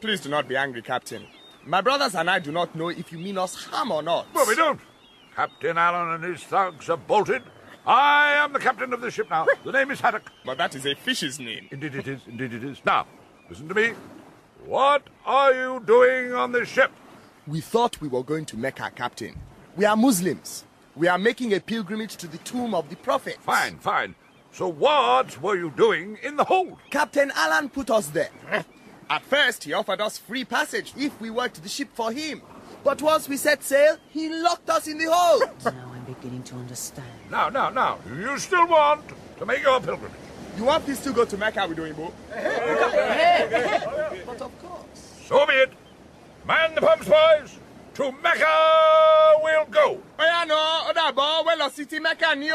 Please 0.00 0.20
do 0.20 0.28
not 0.28 0.48
be 0.48 0.56
angry, 0.56 0.82
Captain. 0.82 1.26
My 1.64 1.80
brothers 1.80 2.14
and 2.14 2.30
I 2.30 2.38
do 2.38 2.52
not 2.52 2.74
know 2.74 2.88
if 2.88 3.10
you 3.10 3.18
mean 3.18 3.38
us 3.38 3.64
harm 3.64 3.90
or 3.90 4.02
not. 4.02 4.26
Well, 4.34 4.46
we 4.46 4.54
don't. 4.54 4.80
Captain 5.34 5.76
Allen 5.76 6.14
and 6.14 6.24
his 6.24 6.42
thugs 6.44 6.88
are 6.88 6.96
bolted. 6.96 7.42
I 7.86 8.32
am 8.32 8.52
the 8.52 8.58
captain 8.58 8.92
of 8.92 9.00
the 9.00 9.10
ship 9.10 9.30
now. 9.30 9.46
The 9.64 9.72
name 9.72 9.90
is 9.90 10.00
Haddock. 10.00 10.30
But 10.44 10.58
that 10.58 10.74
is 10.74 10.86
a 10.86 10.94
fish's 10.94 11.38
name. 11.38 11.68
Indeed 11.70 11.94
it 11.94 12.08
is, 12.08 12.20
indeed 12.26 12.52
it 12.52 12.64
is. 12.64 12.80
Now, 12.84 13.06
listen 13.48 13.68
to 13.68 13.74
me. 13.74 13.92
What 14.64 15.08
are 15.24 15.52
you 15.52 15.82
doing 15.84 16.32
on 16.32 16.52
this 16.52 16.68
ship? 16.68 16.90
We 17.46 17.60
thought 17.60 18.00
we 18.00 18.08
were 18.08 18.24
going 18.24 18.44
to 18.46 18.56
Mecca, 18.56 18.90
Captain. 18.94 19.38
We 19.76 19.84
are 19.84 19.96
Muslims. 19.96 20.64
We 20.96 21.06
are 21.06 21.18
making 21.18 21.54
a 21.54 21.60
pilgrimage 21.60 22.16
to 22.16 22.26
the 22.26 22.38
tomb 22.38 22.74
of 22.74 22.90
the 22.90 22.96
Prophet. 22.96 23.38
Fine, 23.40 23.78
fine. 23.78 24.16
So 24.56 24.68
what 24.68 25.42
were 25.42 25.54
you 25.54 25.68
doing 25.68 26.16
in 26.22 26.36
the 26.36 26.44
hold? 26.44 26.78
Captain 26.88 27.30
Allen 27.34 27.68
put 27.68 27.90
us 27.90 28.06
there. 28.06 28.30
At 29.10 29.22
first, 29.22 29.64
he 29.64 29.74
offered 29.74 30.00
us 30.00 30.16
free 30.16 30.46
passage 30.46 30.94
if 30.96 31.20
we 31.20 31.28
worked 31.28 31.62
the 31.62 31.68
ship 31.68 31.90
for 31.92 32.10
him. 32.10 32.40
But 32.82 33.02
once 33.02 33.28
we 33.28 33.36
set 33.36 33.62
sail, 33.62 33.98
he 34.08 34.30
locked 34.30 34.70
us 34.70 34.86
in 34.88 34.96
the 34.96 35.12
hold. 35.12 35.42
Now 35.66 35.92
I'm 35.92 36.04
beginning 36.04 36.42
to 36.44 36.54
understand. 36.54 37.06
Now, 37.30 37.50
now, 37.50 37.68
now, 37.68 37.98
you 38.08 38.38
still 38.38 38.66
want 38.66 39.04
to 39.38 39.44
make 39.44 39.60
your 39.62 39.78
pilgrimage? 39.78 40.16
You 40.56 40.64
want 40.64 40.88
us 40.88 41.04
to 41.04 41.12
go 41.12 41.26
to 41.26 41.36
Mecca 41.36 41.66
with 41.68 41.76
Oimbo? 41.84 42.10
but 44.24 44.40
of 44.40 44.58
course. 44.62 45.12
So 45.26 45.44
be 45.44 45.52
it. 45.52 45.72
Man 46.46 46.74
the 46.74 46.80
pumps, 46.80 47.06
boys. 47.06 47.58
To 47.96 48.12
Mecca 48.22 49.40
we'll 49.42 49.64
go. 49.70 50.02
Oh, 50.18 50.22
yeah, 50.22 50.44
no. 50.44 50.54
Oh, 50.58 50.92
that 50.94 51.14
boy. 51.14 51.42
Well, 51.46 51.70
city 51.70 51.98
Mecca, 51.98 52.36
ni 52.36 52.50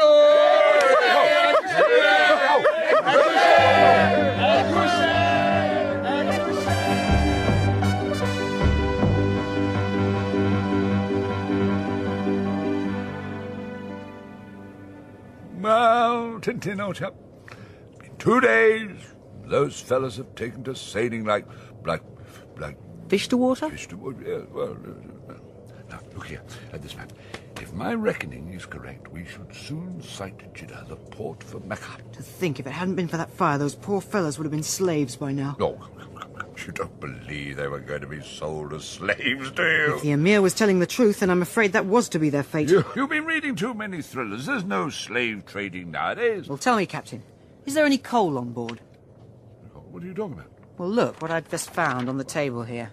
Well, 15.60 16.38
Tintin, 16.40 16.80
old 16.80 16.94
chap, 16.94 17.14
in 18.04 18.16
two 18.18 18.40
days, 18.40 18.90
those 19.46 19.80
fellas 19.80 20.18
have 20.18 20.36
taken 20.36 20.62
to 20.62 20.76
sailing 20.76 21.24
like, 21.24 21.46
like, 21.84 22.02
like 22.58 22.76
Fish 23.12 23.28
to 23.28 23.36
water? 23.36 23.68
fish 23.68 23.86
to 23.88 23.96
wood. 23.98 24.24
Yeah, 24.26 24.38
well, 24.50 24.72
uh, 24.72 24.90
now 24.98 25.21
look 26.14 26.26
here 26.26 26.42
at 26.72 26.82
this 26.82 26.96
map. 26.96 27.12
If 27.60 27.72
my 27.72 27.94
reckoning 27.94 28.52
is 28.52 28.66
correct, 28.66 29.12
we 29.12 29.24
should 29.24 29.54
soon 29.54 30.02
sight 30.02 30.54
Jeddah, 30.54 30.86
the 30.88 30.96
port 30.96 31.42
for 31.42 31.60
Mecca. 31.60 31.98
To 32.12 32.22
think 32.22 32.58
if 32.58 32.66
it 32.66 32.70
hadn't 32.70 32.96
been 32.96 33.08
for 33.08 33.16
that 33.16 33.30
fire, 33.30 33.58
those 33.58 33.74
poor 33.74 34.00
fellows 34.00 34.38
would 34.38 34.44
have 34.44 34.52
been 34.52 34.62
slaves 34.62 35.16
by 35.16 35.32
now. 35.32 35.56
Oh, 35.60 35.78
you 36.66 36.72
don't 36.72 37.00
believe 37.00 37.56
they 37.56 37.68
were 37.68 37.80
going 37.80 38.02
to 38.02 38.06
be 38.06 38.22
sold 38.22 38.72
as 38.72 38.84
slaves, 38.84 39.50
do 39.50 39.62
you? 39.62 39.94
If 39.96 40.02
the 40.02 40.12
Emir 40.12 40.42
was 40.42 40.54
telling 40.54 40.78
the 40.78 40.86
truth, 40.86 41.20
then 41.20 41.30
I'm 41.30 41.42
afraid 41.42 41.72
that 41.72 41.86
was 41.86 42.08
to 42.10 42.18
be 42.18 42.30
their 42.30 42.42
fate. 42.42 42.68
You, 42.68 42.84
you've 42.94 43.10
been 43.10 43.24
reading 43.24 43.54
too 43.56 43.74
many 43.74 44.02
thrillers. 44.02 44.46
There's 44.46 44.64
no 44.64 44.88
slave 44.88 45.46
trading 45.46 45.90
nowadays. 45.90 46.48
Well, 46.48 46.58
tell 46.58 46.76
me, 46.76 46.86
Captain, 46.86 47.22
is 47.66 47.74
there 47.74 47.84
any 47.84 47.98
coal 47.98 48.38
on 48.38 48.52
board? 48.52 48.80
What 49.72 50.02
are 50.02 50.06
you 50.06 50.14
talking 50.14 50.34
about? 50.34 50.50
Well, 50.78 50.88
look 50.88 51.20
what 51.20 51.30
I've 51.30 51.50
just 51.50 51.70
found 51.70 52.08
on 52.08 52.16
the 52.16 52.24
table 52.24 52.62
here. 52.62 52.90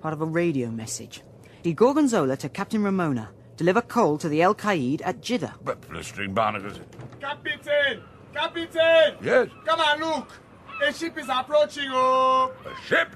Part 0.00 0.12
of 0.12 0.20
a 0.20 0.26
radio 0.26 0.70
message. 0.70 1.22
De 1.62 1.72
Gorgonzola 1.72 2.36
to 2.36 2.48
Captain 2.48 2.82
Ramona. 2.82 3.30
Deliver 3.56 3.82
coal 3.82 4.18
to 4.18 4.28
the 4.28 4.42
El 4.42 4.54
Qaid 4.54 5.00
at 5.04 5.20
Jeddah. 5.22 5.54
But 5.64 5.80
blistering 5.88 6.34
barnacles. 6.34 6.80
Captain! 7.20 8.02
Captain! 8.34 9.16
Yes? 9.22 9.48
Come 9.64 9.80
and 9.80 10.00
look. 10.00 10.28
A 10.84 10.92
ship 10.92 11.16
is 11.16 11.28
approaching, 11.28 11.88
oh. 11.92 12.52
A 12.66 12.74
ship? 12.84 13.14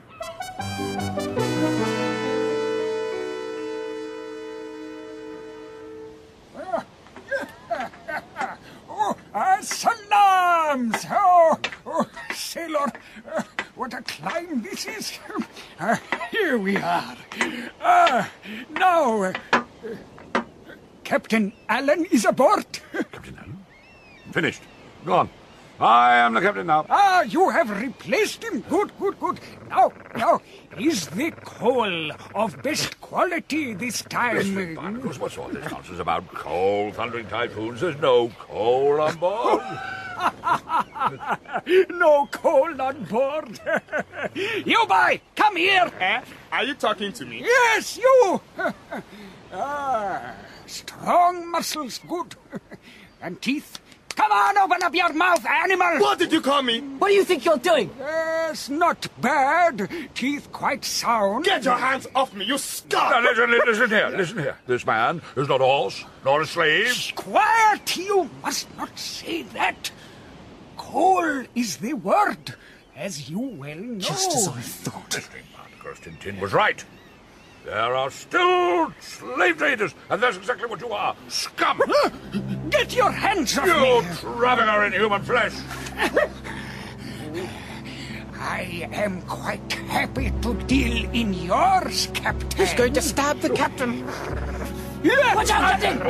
Oh, 8.98 9.14
uh, 9.34 9.60
salams! 9.60 11.06
Oh, 11.10 11.58
oh 11.86 12.06
sailor, 12.34 12.90
uh, 13.30 13.42
what 13.74 13.92
a 13.94 14.02
climb 14.02 14.62
this 14.62 14.86
is. 14.86 15.18
Uh, 15.78 15.94
here 16.30 16.56
we 16.56 16.78
are. 16.78 17.16
Uh, 17.82 18.24
now, 18.70 19.20
uh, 19.24 19.32
uh, 20.34 20.40
Captain 21.26 21.52
Allen 21.68 22.04
is 22.12 22.24
aboard. 22.24 22.64
Captain 22.92 23.36
Allen? 23.36 23.58
Finished. 24.30 24.62
Gone. 25.04 25.28
I 25.80 26.18
am 26.18 26.34
the 26.34 26.40
captain 26.40 26.68
now. 26.68 26.86
Ah, 26.88 27.22
you 27.22 27.50
have 27.50 27.68
replaced 27.82 28.44
him. 28.44 28.60
Good, 28.60 28.96
good, 29.00 29.18
good. 29.18 29.40
Now, 29.68 29.90
now, 30.14 30.40
is 30.78 31.08
the 31.08 31.32
coal 31.32 32.12
of 32.32 32.62
best 32.62 33.00
quality 33.00 33.74
this 33.74 34.02
time? 34.02 34.36
Blistering 34.36 34.76
barnacles, 34.76 35.18
what's 35.18 35.36
all 35.36 35.48
this 35.48 35.68
nonsense 35.68 35.98
about 35.98 36.32
coal, 36.32 36.92
thundering 36.92 37.26
typhoons? 37.26 37.80
There's 37.80 38.00
no 38.00 38.28
coal 38.38 39.00
on 39.00 39.16
board. 39.16 39.64
no 41.90 42.26
coal 42.26 42.80
on 42.80 43.02
board. 43.02 43.58
you 44.64 44.86
boy, 44.86 45.20
come 45.34 45.56
here. 45.56 45.90
Eh? 45.98 46.20
Are 46.52 46.62
you 46.62 46.74
talking 46.74 47.12
to 47.14 47.26
me? 47.26 47.40
Yes, 47.40 47.98
you. 47.98 48.40
ah, 49.52 50.32
strong 50.66 51.50
muscles, 51.50 52.00
good. 52.08 52.34
and 53.22 53.40
teeth. 53.40 53.78
Come 54.16 54.32
on, 54.32 54.56
open 54.56 54.82
up 54.82 54.94
your 54.94 55.12
mouth, 55.12 55.44
animal. 55.44 55.98
What 55.98 56.18
did 56.18 56.32
you 56.32 56.40
call 56.40 56.62
me? 56.62 56.80
What 56.80 57.08
do 57.08 57.14
you 57.14 57.24
think 57.24 57.44
you're 57.44 57.58
doing? 57.58 57.90
Yes, 57.98 58.70
not 58.70 59.06
bad. 59.20 59.90
Teeth 60.14 60.50
quite 60.52 60.86
sound. 60.86 61.44
Get 61.44 61.64
your 61.64 61.76
hands 61.76 62.06
off 62.14 62.32
me, 62.32 62.46
you 62.46 62.52
Now, 62.52 62.56
scum! 62.56 63.24
listen, 63.24 63.50
listen 63.50 63.90
here, 63.90 64.08
listen 64.16 64.38
here. 64.38 64.56
This 64.66 64.86
man 64.86 65.20
is 65.36 65.48
not 65.48 65.60
a 65.60 65.64
horse, 65.64 66.02
nor 66.24 66.40
a 66.40 66.46
slave. 66.46 67.12
Quiet, 67.14 67.96
you 67.98 68.30
must 68.42 68.74
not 68.78 68.98
say 68.98 69.42
that. 69.42 69.90
Coal 70.78 71.44
is 71.54 71.76
the 71.76 71.92
word, 71.92 72.54
as 72.96 73.28
you 73.28 73.38
well 73.38 73.76
know. 73.76 73.98
Just 73.98 74.34
as 74.34 74.48
I 74.48 74.60
thought. 74.62 75.10
Blistering 75.10 75.44
barnacles, 75.54 76.00
Tintin 76.00 76.40
was 76.40 76.54
right. 76.54 76.82
There 77.66 77.96
are 77.96 78.10
still 78.12 78.92
slave 79.00 79.58
traders, 79.58 79.92
and 80.08 80.22
that's 80.22 80.36
exactly 80.36 80.68
what 80.68 80.80
you 80.80 80.92
are. 80.92 81.16
Scum! 81.26 81.82
Get 82.70 82.94
your 82.94 83.10
hands 83.10 83.58
off 83.58 83.66
you 83.66 83.74
me. 83.74 84.38
trafficker 84.38 84.84
in 84.84 84.92
human 84.92 85.20
flesh! 85.22 85.52
I 88.38 88.88
am 88.92 89.20
quite 89.22 89.72
happy 89.72 90.30
to 90.42 90.54
deal 90.68 91.10
in 91.10 91.34
yours, 91.34 92.08
Captain. 92.14 92.48
He's 92.56 92.72
going 92.74 92.92
to 92.92 93.02
stab 93.02 93.40
the 93.40 93.50
captain. 93.50 94.06
Watch 94.06 95.50
out, 95.50 95.80
Captain! 95.80 96.00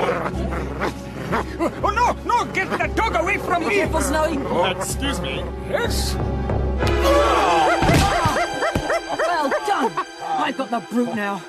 Oh, 1.83 1.91
no, 1.91 2.13
no, 2.27 2.45
get 2.53 2.69
that 2.77 2.95
dog 2.97 3.17
away 3.17 3.39
from 3.39 3.63
Be 3.63 3.69
me! 3.71 3.75
careful, 3.77 4.03
Snowy. 4.03 4.37
Oh. 4.45 4.67
Excuse 4.67 5.21
me. 5.23 5.43
Yes? 5.71 6.15
Well 9.17 9.51
done. 9.67 10.07
I've 10.47 10.57
got 10.57 10.71
the 10.71 10.79
brute 10.95 11.13
now. 11.17 11.43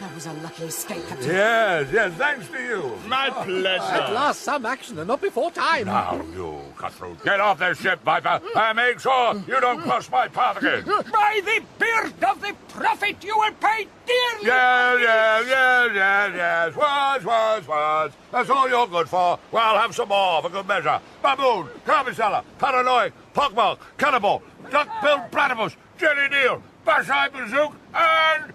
That 0.00 0.12
was 0.16 0.26
a 0.26 0.32
lucky 0.32 0.64
escape, 0.64 1.06
Captain. 1.06 1.28
Yes, 1.28 1.88
yes, 1.92 2.12
thanks 2.14 2.48
to 2.48 2.60
you. 2.60 2.98
My 3.06 3.30
oh, 3.32 3.44
pleasure. 3.44 3.82
At 3.84 4.12
last, 4.12 4.40
some 4.40 4.66
action 4.66 4.98
and 4.98 5.06
not 5.06 5.20
before 5.20 5.52
time. 5.52 5.86
Now, 5.86 6.20
you 6.34 6.58
cutthroat, 6.76 7.22
get 7.24 7.38
off 7.38 7.60
this 7.60 7.78
ship, 7.78 8.02
Viper, 8.02 8.40
and 8.56 8.76
make 8.76 8.98
sure 8.98 9.40
you 9.46 9.60
don't 9.60 9.80
cross 9.82 10.10
my 10.10 10.26
path 10.26 10.56
again. 10.56 10.82
By 10.84 11.40
the 11.44 11.62
beard 11.78 12.24
of 12.24 12.40
the 12.40 12.52
prophet, 12.66 13.22
you 13.22 13.38
will 13.38 13.52
pay 13.60 13.86
dearly! 14.06 14.46
Yes, 14.46 14.98
yes, 15.00 15.44
yes, 15.46 15.90
yes, 15.94 16.32
yes. 16.34 16.74
Words, 16.74 17.24
words, 17.24 17.68
words. 17.68 18.14
That's 18.32 18.50
all 18.50 18.68
you're 18.68 18.88
good 18.88 19.08
for. 19.08 19.38
Well, 19.52 19.78
have 19.78 19.94
some 19.94 20.08
more 20.08 20.42
for 20.42 20.48
good 20.48 20.66
measure. 20.66 21.00
Baboon, 21.22 21.68
Carmicellar, 21.86 22.42
Paranoid, 22.58 23.12
Pockmark, 23.34 23.78
Cannibal, 23.98 24.42
Duck-billed 24.68 25.30
Platypus, 25.30 25.76
Jelly 25.96 26.28
Deal, 26.28 26.60
Bash-Eye 26.84 27.28
Bazook, 27.28 27.74
and 27.94 28.52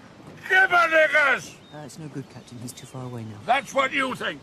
Gibberniggers! 0.49 1.53
Uh, 1.73 1.83
it's 1.85 1.99
no 1.99 2.07
good, 2.07 2.29
Captain. 2.29 2.57
He's 2.61 2.73
too 2.73 2.85
far 2.85 3.05
away 3.05 3.23
now. 3.23 3.37
That's 3.45 3.73
what 3.73 3.91
you 3.91 4.15
think. 4.15 4.41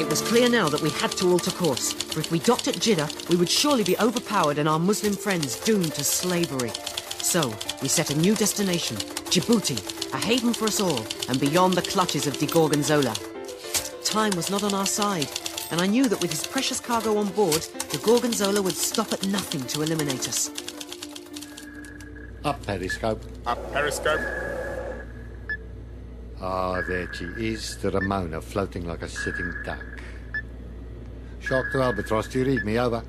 It 0.00 0.08
was 0.08 0.22
clear 0.22 0.48
now 0.48 0.68
that 0.68 0.80
we 0.80 0.90
had 0.90 1.12
to 1.12 1.30
alter 1.30 1.50
course, 1.50 1.92
for 1.92 2.20
if 2.20 2.30
we 2.30 2.38
docked 2.38 2.68
at 2.68 2.78
Jeddah, 2.78 3.08
we 3.28 3.36
would 3.36 3.50
surely 3.50 3.84
be 3.84 3.98
overpowered 3.98 4.58
and 4.58 4.68
our 4.68 4.78
Muslim 4.78 5.12
friends 5.12 5.58
doomed 5.60 5.92
to 5.94 6.04
slavery. 6.04 6.70
So, 7.20 7.52
we 7.82 7.88
set 7.88 8.10
a 8.10 8.18
new 8.18 8.34
destination, 8.34 8.96
Djibouti, 8.96 10.12
a 10.14 10.16
haven 10.16 10.54
for 10.54 10.64
us 10.66 10.80
all, 10.80 11.04
and 11.28 11.38
beyond 11.38 11.74
the 11.74 11.82
clutches 11.82 12.26
of 12.26 12.38
de 12.38 12.46
Gorgonzola. 12.46 13.14
Time 14.04 14.34
was 14.36 14.50
not 14.50 14.62
on 14.62 14.72
our 14.72 14.86
side, 14.86 15.28
and 15.70 15.80
I 15.80 15.86
knew 15.86 16.08
that 16.08 16.20
with 16.20 16.30
his 16.30 16.46
precious 16.46 16.80
cargo 16.80 17.16
on 17.18 17.28
board, 17.28 17.62
the 17.90 18.00
Gorgonzola 18.04 18.62
would 18.62 18.74
stop 18.74 19.12
at 19.12 19.26
nothing 19.26 19.62
to 19.62 19.82
eliminate 19.82 20.28
us. 20.28 20.50
Up 22.44 22.64
periscope. 22.64 23.22
Up 23.46 23.72
periscope. 23.72 24.20
Ah, 26.40 26.80
there 26.86 27.12
she 27.12 27.24
is, 27.24 27.76
the 27.78 27.90
Ramona 27.90 28.40
floating 28.40 28.86
like 28.86 29.02
a 29.02 29.08
sitting 29.08 29.52
duck. 29.64 29.84
Shark 31.40 31.72
to 31.72 31.82
Albatross, 31.82 32.28
do 32.28 32.38
you 32.38 32.44
read 32.44 32.64
me? 32.64 32.78
Over. 32.78 33.02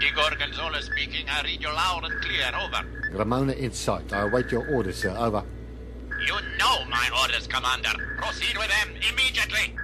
De 0.00 0.10
Gorgonzola 0.12 0.80
speaking. 0.80 1.28
I 1.28 1.42
read 1.42 1.60
you 1.60 1.68
loud 1.68 2.04
and 2.04 2.20
clear. 2.22 2.50
Over. 2.54 2.86
Ramona 3.12 3.52
in 3.52 3.72
sight. 3.72 4.12
I 4.12 4.22
await 4.22 4.50
your 4.52 4.66
orders, 4.68 4.96
sir. 4.96 5.10
Over. 5.10 5.42
You 6.24 6.34
know 6.58 6.84
my 6.86 7.08
orders, 7.20 7.46
Commander. 7.46 7.90
Proceed 8.16 8.56
with 8.56 8.68
them 8.68 8.94
immediately. 9.10 9.76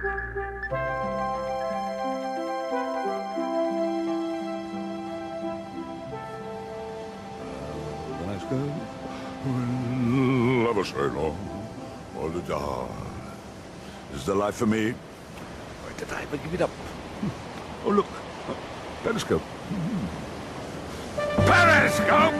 Never 10.93 11.09
say 11.09 11.15
long. 11.15 11.37
All 12.17 12.29
the 12.29 12.41
die. 12.41 12.87
Is 14.13 14.25
the 14.25 14.35
life 14.35 14.55
for 14.55 14.65
me? 14.65 14.91
Why 14.91 15.97
did 15.97 16.11
I 16.13 16.21
ever 16.21 16.37
give 16.37 16.53
it 16.53 16.61
up? 16.61 16.69
Hmm. 16.69 17.87
Oh, 17.87 17.91
look. 17.91 18.05
Periscope. 19.03 19.41
Periscope! 21.37 22.33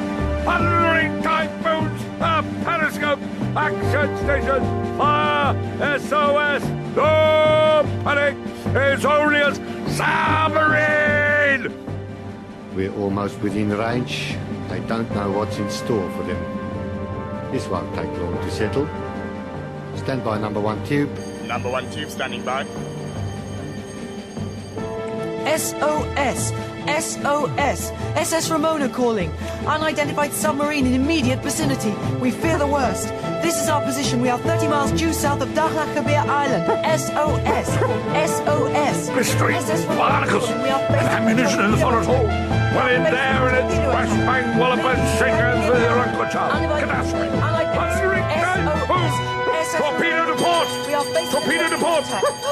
Thundering 0.45 1.21
typhoons! 1.21 2.01
A 2.19 2.43
periscope! 2.63 3.19
Action 3.55 4.17
station! 4.17 4.97
Fire! 4.97 5.99
SOS! 5.99 6.63
No 6.95 7.83
panic! 8.03 8.35
It's 8.75 9.05
only 9.05 9.41
a 9.41 9.53
submarine! 9.91 11.73
We're 12.73 12.93
almost 12.95 13.39
within 13.41 13.69
range. 13.69 14.37
They 14.69 14.79
don't 14.81 15.09
know 15.15 15.31
what's 15.31 15.57
in 15.57 15.69
store 15.69 16.09
for 16.11 16.23
them. 16.23 16.64
This 17.55 17.69
won't 17.69 17.95
take 17.95 18.11
long 18.19 18.35
to 18.35 18.51
settle. 18.51 18.85
Stand 19.95 20.25
by 20.25 20.37
number 20.37 20.59
one 20.59 20.85
tube. 20.85 21.09
Number 21.47 21.71
one 21.71 21.89
tube 21.89 22.09
standing 22.09 22.43
by. 22.43 22.65
SOS! 25.55 26.51
SOS! 26.85 27.91
SS 28.17 28.49
Ramona 28.51 28.89
calling. 28.89 29.31
Unidentified 29.65 30.33
submarine 30.33 30.85
in 30.85 30.95
immediate 30.95 31.39
vicinity. 31.39 31.93
We 32.19 32.29
fear 32.29 32.57
the 32.57 32.67
worst. 32.67 33.07
This 33.41 33.55
is 33.55 33.69
our 33.69 33.81
position. 33.85 34.19
We 34.19 34.27
are 34.27 34.39
30 34.39 34.67
miles 34.67 34.91
due 34.91 35.13
south 35.13 35.39
of 35.39 35.47
Dahlak 35.55 35.95
Kebir 35.95 36.27
Island. 36.27 36.65
SOS! 36.99 37.69
SOS! 38.35 39.15
Mystery, 39.15 39.55
SS 39.55 39.85
barnacles. 39.85 40.49
We 40.49 40.67
are 40.67 40.81
and 40.81 40.93
facing 40.93 41.07
ammunition 41.07 41.63
in 41.63 41.71
the 41.71 41.77
forest 41.77 42.09
hall. 42.09 42.64
Well, 42.75 42.89
in 42.93 43.03
there, 43.03 43.47
and 43.47 43.55
it's 43.55 43.77
whash 43.87 44.09
bang 44.27 44.59
walloping 44.59 45.01
shankers 45.17 45.69
with 45.69 45.81
your 45.81 45.97
Uncle 45.97 46.27
Charles. 46.27 46.59
Catastrophe. 46.83 47.29
Thundering 47.75 48.23
typhoon! 48.23 48.65
Torpedo 49.77 50.25
to 50.25 50.35
port! 50.35 50.67
We 50.85 50.93
are 50.93 51.03
facing 51.05 51.31
Torpedo 51.31 51.69
to 51.69 51.77
port! 51.77 52.03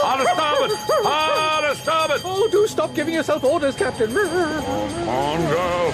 On 0.04 0.22
a 0.22 0.24
starboard! 0.24 0.72
On 1.06 1.66
a 1.66 1.76
starboard! 1.76 2.22
Oh, 2.26 2.48
do 2.50 2.68
stop 2.68 2.94
giving 2.94 3.14
yourself 3.14 3.44
orders, 3.44 3.76
Captain. 3.76 4.16
On 4.18 5.40
go! 5.52 5.94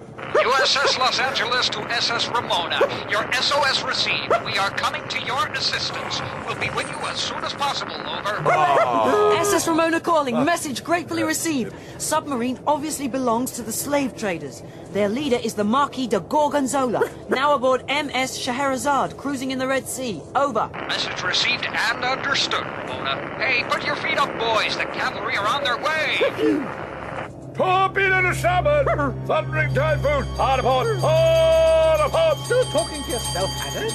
USS 0.36 0.98
Los 0.98 1.18
Angeles 1.18 1.68
to 1.70 1.80
SS 1.90 2.28
Ramona. 2.28 2.78
Your 3.10 3.30
SOS 3.32 3.82
received. 3.82 4.32
We 4.44 4.58
are 4.58 4.70
coming 4.70 5.06
to 5.08 5.20
your 5.22 5.46
assistance. 5.48 6.20
We'll 6.46 6.60
be 6.60 6.70
with 6.70 6.90
you 6.90 6.98
as 7.06 7.18
soon 7.18 7.42
as 7.42 7.52
possible. 7.54 7.94
Over. 7.94 8.42
Oh. 8.44 9.36
SS 9.40 9.66
Ramona 9.66 10.00
calling. 10.00 10.44
Message 10.44 10.84
gratefully 10.84 11.22
received. 11.22 11.74
Submarine 11.98 12.58
obviously 12.66 13.08
belongs 13.08 13.52
to 13.52 13.62
the 13.62 13.72
slave 13.72 14.16
traders. 14.16 14.62
Their 14.92 15.08
leader 15.08 15.38
is 15.42 15.54
the 15.54 15.64
Marquis 15.64 16.06
de 16.06 16.20
Gorgonzola, 16.20 17.08
now 17.28 17.54
aboard 17.54 17.84
MS 17.88 18.38
Scheherazade, 18.38 19.16
cruising 19.16 19.50
in 19.50 19.58
the 19.58 19.66
Red 19.66 19.88
Sea. 19.88 20.20
Over. 20.34 20.70
Message 20.88 21.22
received 21.22 21.66
and 21.66 22.04
understood, 22.04 22.64
Ramona. 22.64 23.36
Hey, 23.38 23.64
put 23.68 23.84
your 23.84 23.96
feet 23.96 24.18
up, 24.18 24.38
boys. 24.38 24.76
The 24.76 24.84
cavalry 24.84 25.36
are 25.36 25.46
on 25.46 25.64
their 25.64 25.78
way. 25.78 26.82
Torpedo 27.56 28.20
to 28.20 28.34
starboard! 28.34 28.86
Thundering 29.26 29.72
typhoon! 29.72 30.24
Hard 30.36 30.60
port! 30.60 30.98
Hard 30.98 32.12
port! 32.12 32.36
Still 32.44 32.64
talking 32.64 33.02
to 33.02 33.10
yourself, 33.10 33.50
Adam. 33.64 33.92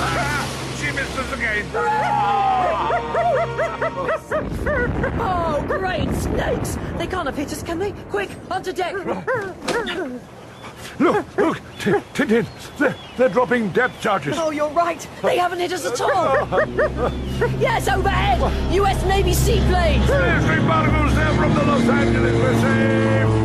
Ah, 0.00 0.74
she 0.78 0.90
missed 0.92 1.16
us 1.16 1.32
again! 1.32 1.64
Oh, 5.16 5.62
great 5.66 6.10
snakes! 6.16 6.76
They 6.98 7.06
can't 7.06 7.26
have 7.26 7.36
hit 7.36 7.52
us, 7.52 7.62
can 7.62 7.78
they? 7.78 7.92
Quick, 8.10 8.30
onto 8.50 8.72
deck! 8.72 8.94
Look, 10.98 11.36
look! 11.36 11.56
T- 11.78 11.92
Tintin! 12.14 12.46
They're, 12.78 12.94
they're 13.16 13.28
dropping 13.28 13.70
depth 13.70 14.00
charges! 14.00 14.36
Oh, 14.38 14.50
you're 14.50 14.70
right. 14.70 15.06
They 15.22 15.38
haven't 15.38 15.60
hit 15.60 15.72
us 15.72 15.84
at 15.86 16.00
all. 16.00 16.48
yes, 17.60 17.88
overhead. 17.88 18.40
U.S. 18.74 19.04
Navy 19.06 19.34
seaplanes. 19.34 20.06
Three 20.06 20.66
barnacles 20.66 21.14
there 21.14 21.34
from 21.34 21.54
the 21.54 21.62
Los 21.64 21.88
Angeles 21.88 22.32
Receive! 22.32 23.44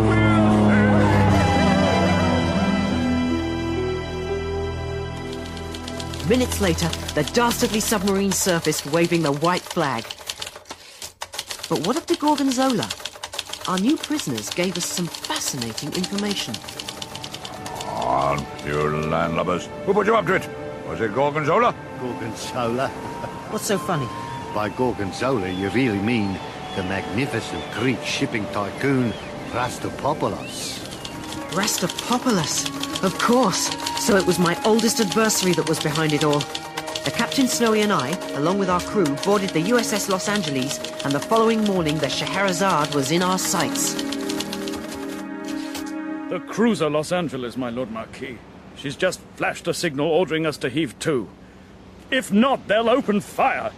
Minutes 6.29 6.61
later, 6.61 6.87
the 7.15 7.23
dastardly 7.33 7.79
submarine 7.79 8.31
surfaced 8.31 8.85
waving 8.87 9.23
the 9.23 9.31
white 9.31 9.63
flag. 9.63 10.03
But 11.67 11.87
what 11.87 11.97
of 11.97 12.05
the 12.05 12.15
Gorgonzola? 12.17 12.87
Our 13.67 13.79
new 13.79 13.97
prisoners 13.97 14.49
gave 14.51 14.77
us 14.77 14.85
some 14.85 15.07
fascinating 15.07 15.91
information. 15.93 16.53
On, 18.19 18.37
you 18.65 18.75
landlubbers! 19.07 19.67
Who 19.85 19.93
put 19.93 20.05
you 20.05 20.13
up 20.13 20.25
to 20.25 20.33
it? 20.33 20.49
Was 20.89 20.99
it 20.99 21.13
Gorgonzola? 21.13 21.73
Gorgonzola? 22.01 22.89
What's 23.49 23.63
so 23.63 23.77
funny? 23.77 24.07
By 24.53 24.67
Gorgonzola, 24.67 25.47
you 25.47 25.69
really 25.69 25.99
mean 25.99 26.37
the 26.75 26.83
magnificent 26.83 27.63
Greek 27.71 28.03
shipping 28.03 28.45
tycoon 28.47 29.13
Rastapopoulos. 29.51 30.79
Rastapopoulos. 31.51 33.03
Of 33.05 33.17
course. 33.19 33.69
So 34.05 34.17
it 34.17 34.25
was 34.25 34.37
my 34.37 34.61
oldest 34.65 34.99
adversary 34.99 35.53
that 35.53 35.69
was 35.69 35.79
behind 35.79 36.11
it 36.11 36.25
all. 36.25 36.41
The 37.05 37.13
Captain 37.15 37.47
Snowy 37.47 37.83
and 37.83 37.93
I, 37.93 38.09
along 38.35 38.59
with 38.59 38.69
our 38.69 38.81
crew, 38.81 39.07
boarded 39.23 39.51
the 39.51 39.63
USS 39.63 40.09
Los 40.09 40.27
Angeles, 40.27 40.77
and 41.05 41.13
the 41.13 41.21
following 41.21 41.63
morning 41.63 41.97
the 41.97 42.09
Scheherazade 42.09 42.93
was 42.93 43.11
in 43.11 43.23
our 43.23 43.39
sights. 43.39 44.08
The 46.29 46.39
cruiser 46.41 46.91
Los 46.91 47.11
Angeles, 47.11 47.57
my 47.57 47.71
Lord 47.71 47.89
Marquis. 47.89 48.37
She's 48.75 48.95
just 48.95 49.19
flashed 49.35 49.67
a 49.67 49.73
signal 49.73 50.07
ordering 50.07 50.45
us 50.45 50.57
to 50.57 50.69
heave 50.69 50.97
to. 50.99 51.27
If 52.11 52.31
not, 52.31 52.67
they'll 52.67 52.87
open 52.87 53.19
fire. 53.19 53.71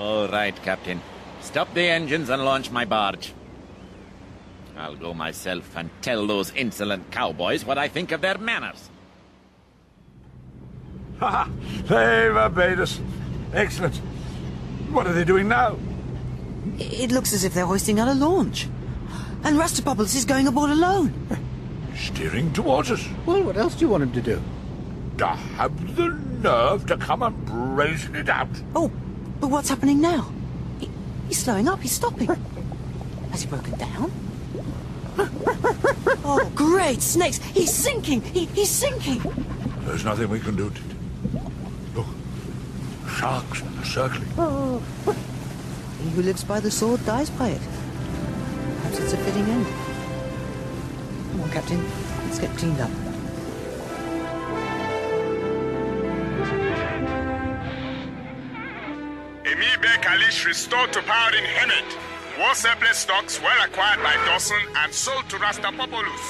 All 0.00 0.26
right, 0.26 0.54
Captain. 0.64 1.00
Stop 1.42 1.72
the 1.74 1.82
engines 1.82 2.28
and 2.28 2.44
launch 2.44 2.72
my 2.72 2.84
barge. 2.84 3.32
I'll 4.76 4.96
go 4.96 5.14
myself 5.14 5.76
and 5.76 5.90
tell 6.00 6.26
those 6.26 6.52
insolent 6.56 7.12
cowboys 7.12 7.64
what 7.64 7.78
I 7.78 7.86
think 7.86 8.10
of 8.10 8.20
their 8.20 8.36
manners. 8.36 8.90
Ha 11.20 11.30
ha! 11.30 11.50
They've 11.84 12.36
obeyed 12.36 12.80
us. 12.80 13.00
Excellent. 13.52 13.94
What 14.90 15.06
are 15.06 15.12
they 15.12 15.24
doing 15.24 15.46
now? 15.46 15.78
It 16.80 17.12
looks 17.12 17.32
as 17.32 17.44
if 17.44 17.54
they're 17.54 17.66
hoisting 17.66 18.00
out 18.00 18.08
a 18.08 18.14
launch. 18.14 18.66
And 19.44 19.56
Rastapopoulos 19.56 20.16
is 20.16 20.24
going 20.24 20.48
aboard 20.48 20.70
alone. 20.70 21.14
Steering 21.96 22.52
towards 22.52 22.90
us. 22.90 23.06
Well, 23.26 23.42
what 23.42 23.56
else 23.56 23.74
do 23.74 23.80
you 23.82 23.88
want 23.88 24.02
him 24.02 24.12
to 24.12 24.20
do? 24.20 24.42
To 25.18 25.26
have 25.26 25.96
the 25.96 26.08
nerve 26.08 26.86
to 26.86 26.96
come 26.96 27.22
and 27.22 27.44
brazen 27.46 28.16
it 28.16 28.28
out. 28.28 28.48
Oh, 28.74 28.90
but 29.40 29.48
what's 29.48 29.68
happening 29.68 30.00
now? 30.00 30.32
He, 30.80 30.88
he's 31.28 31.38
slowing 31.38 31.68
up, 31.68 31.80
he's 31.80 31.92
stopping. 31.92 32.28
Has 33.30 33.42
he 33.42 33.48
broken 33.48 33.78
down? 33.78 34.12
oh, 35.18 36.50
great 36.54 37.02
snakes! 37.02 37.38
He's 37.38 37.72
sinking! 37.72 38.22
He, 38.22 38.46
he's 38.46 38.70
sinking! 38.70 39.22
There's 39.80 40.04
nothing 40.04 40.28
we 40.28 40.40
can 40.40 40.56
do. 40.56 40.70
To... 40.70 40.80
Look, 41.94 42.06
sharks 43.08 43.62
are 43.62 43.84
circling. 43.84 44.28
Oh. 44.38 44.82
He 46.02 46.10
who 46.10 46.22
lives 46.22 46.44
by 46.44 46.60
the 46.60 46.70
sword 46.70 47.04
dies 47.04 47.30
by 47.30 47.50
it. 47.50 47.60
Perhaps 48.78 48.98
it's 48.98 49.12
a 49.12 49.16
fitting 49.18 49.44
end. 49.44 49.66
Come 51.32 51.40
on, 51.40 51.50
Captain. 51.50 51.82
Let's 52.24 52.38
get 52.38 52.50
cleaned 52.58 52.78
up. 52.78 52.90
Emir 59.46 59.78
Ben 59.80 59.98
Kalish 60.02 60.44
restored 60.44 60.92
to 60.92 61.00
power 61.00 61.30
in 61.34 61.44
Khemed. 61.44 62.38
War 62.38 62.54
surplus 62.54 62.98
stocks 62.98 63.40
were 63.40 63.64
acquired 63.64 64.02
by 64.02 64.14
Dawson 64.26 64.60
and 64.76 64.92
sold 64.92 65.26
to 65.30 65.36
Rastapopoulos. 65.36 66.26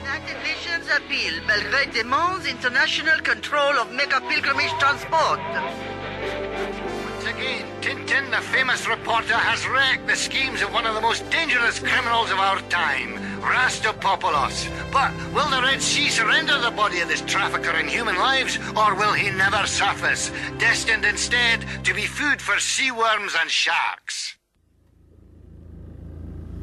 United 0.00 0.38
Nations 0.42 0.88
appeal. 0.96 1.34
Belgrade 1.46 1.92
demands 1.92 2.46
international 2.46 3.20
control 3.20 3.74
of 3.76 3.92
Mecca 3.92 4.22
pilgrimage 4.22 4.72
transport. 4.78 5.40
Once 7.12 7.26
again, 7.26 7.66
Tintin, 7.82 8.30
the 8.30 8.40
famous 8.40 8.88
reporter, 8.88 9.34
has 9.34 9.66
wrecked 9.68 10.06
the 10.06 10.16
schemes 10.16 10.62
of 10.62 10.72
one 10.72 10.86
of 10.86 10.94
the 10.94 11.00
most 11.02 11.28
dangerous 11.28 11.78
criminals 11.78 12.30
of 12.30 12.38
our 12.38 12.60
time, 12.70 13.25
Rastapopoulos. 13.46 14.68
But 14.92 15.12
will 15.32 15.48
the 15.48 15.62
Red 15.62 15.80
Sea 15.80 16.10
surrender 16.10 16.60
the 16.60 16.72
body 16.72 17.00
of 17.00 17.08
this 17.08 17.22
trafficker 17.22 17.76
in 17.78 17.88
human 17.88 18.16
lives, 18.16 18.58
or 18.76 18.94
will 18.94 19.12
he 19.12 19.30
never 19.30 19.66
surface, 19.66 20.30
destined 20.58 21.04
instead 21.04 21.64
to 21.84 21.94
be 21.94 22.02
food 22.02 22.42
for 22.42 22.58
sea 22.58 22.90
worms 22.90 23.34
and 23.40 23.50
sharks? 23.50 24.36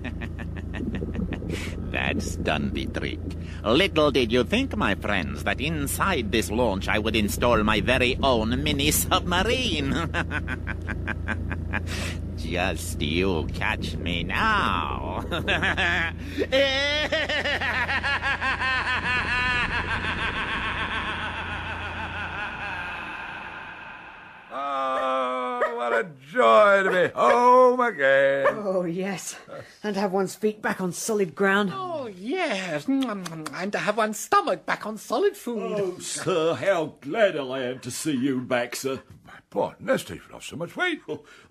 That's 1.93 2.35
done 2.37 2.71
the 2.73 2.87
trick. 2.87 3.19
Little 3.63 4.11
did 4.11 4.31
you 4.31 4.43
think, 4.43 4.75
my 4.75 4.95
friends, 4.95 5.43
that 5.45 5.61
inside 5.61 6.31
this 6.31 6.51
launch 6.51 6.89
I 6.89 6.99
would 6.99 7.15
install 7.15 7.63
my 7.63 7.79
very 7.79 8.17
own 8.21 8.61
mini 8.63 8.91
submarine. 8.91 9.93
Just 12.43 13.01
you 13.01 13.47
catch 13.53 13.95
me 13.95 14.23
now. 14.23 15.23
Oh, 24.55 25.61
what 25.75 25.93
a 25.93 26.07
joy 26.31 26.83
to 26.83 26.91
be 26.91 27.07
home 27.19 27.79
again. 27.79 28.45
Oh, 28.49 28.83
yes. 28.85 29.35
And 29.83 29.95
have 29.95 30.11
one's 30.11 30.35
feet 30.35 30.61
back 30.61 30.79
on 30.79 30.91
solid 30.91 31.33
ground. 31.33 31.71
Oh, 31.73 32.07
yes. 32.07 32.87
And 32.87 33.71
to 33.71 33.79
have 33.79 33.97
one's 33.97 34.19
stomach 34.19 34.65
back 34.65 34.85
on 34.85 34.97
solid 34.97 35.35
food. 35.35 35.73
Oh, 35.75 35.97
sir, 35.99 36.53
how 36.53 36.95
glad 37.01 37.35
I 37.35 37.63
am 37.63 37.79
to 37.79 37.89
see 37.89 38.15
you 38.15 38.41
back, 38.41 38.75
sir. 38.75 39.01
My 39.33 39.39
poor 39.49 39.75
Nestor, 39.79 40.13
you've 40.13 40.31
lost 40.31 40.49
so 40.49 40.55
much 40.55 40.75
weight. 40.75 41.01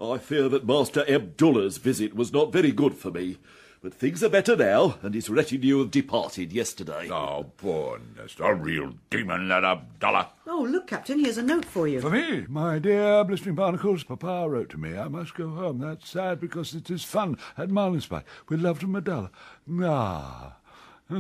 I 0.01 0.19
fear 0.19 0.49
that 0.49 0.65
Master 0.65 1.05
Abdullah's 1.09 1.79
visit 1.79 2.15
was 2.15 2.33
not 2.33 2.53
very 2.53 2.71
good 2.71 2.95
for 2.95 3.11
me. 3.11 3.39
But 3.83 3.93
things 3.93 4.23
are 4.23 4.29
better 4.29 4.55
now, 4.55 4.99
and 5.03 5.13
his 5.13 5.29
retinue 5.29 5.81
have 5.81 5.91
departed 5.91 6.53
yesterday. 6.53 7.11
Oh, 7.11 7.51
poor 7.57 8.01
Nestor, 8.17 8.45
a 8.45 8.55
real 8.55 8.95
demon, 9.11 9.49
that 9.49 9.65
Abdullah. 9.65 10.29
Oh, 10.47 10.63
look, 10.63 10.87
Captain, 10.87 11.19
here's 11.19 11.39
a 11.39 11.43
note 11.43 11.65
for 11.65 11.89
you. 11.89 12.01
For 12.01 12.11
me, 12.11 12.47
my 12.49 12.79
dear 12.79 13.25
blistering 13.25 13.57
barnacles, 13.57 14.05
Papa 14.05 14.47
wrote 14.49 14.71
to 14.71 14.79
me. 14.79 14.97
I 14.97 15.09
must 15.09 15.35
go 15.35 15.49
home. 15.49 15.81
That's 15.81 16.09
sad 16.09 16.39
because 16.39 16.75
it 16.75 16.89
is 16.89 17.03
fun 17.03 17.37
at 17.59 17.71
Marlinspike. 17.71 18.23
With 18.49 18.61
love 18.61 18.79
to 18.79 18.87
Medalla. 18.87 19.33
Ah, 19.81 20.59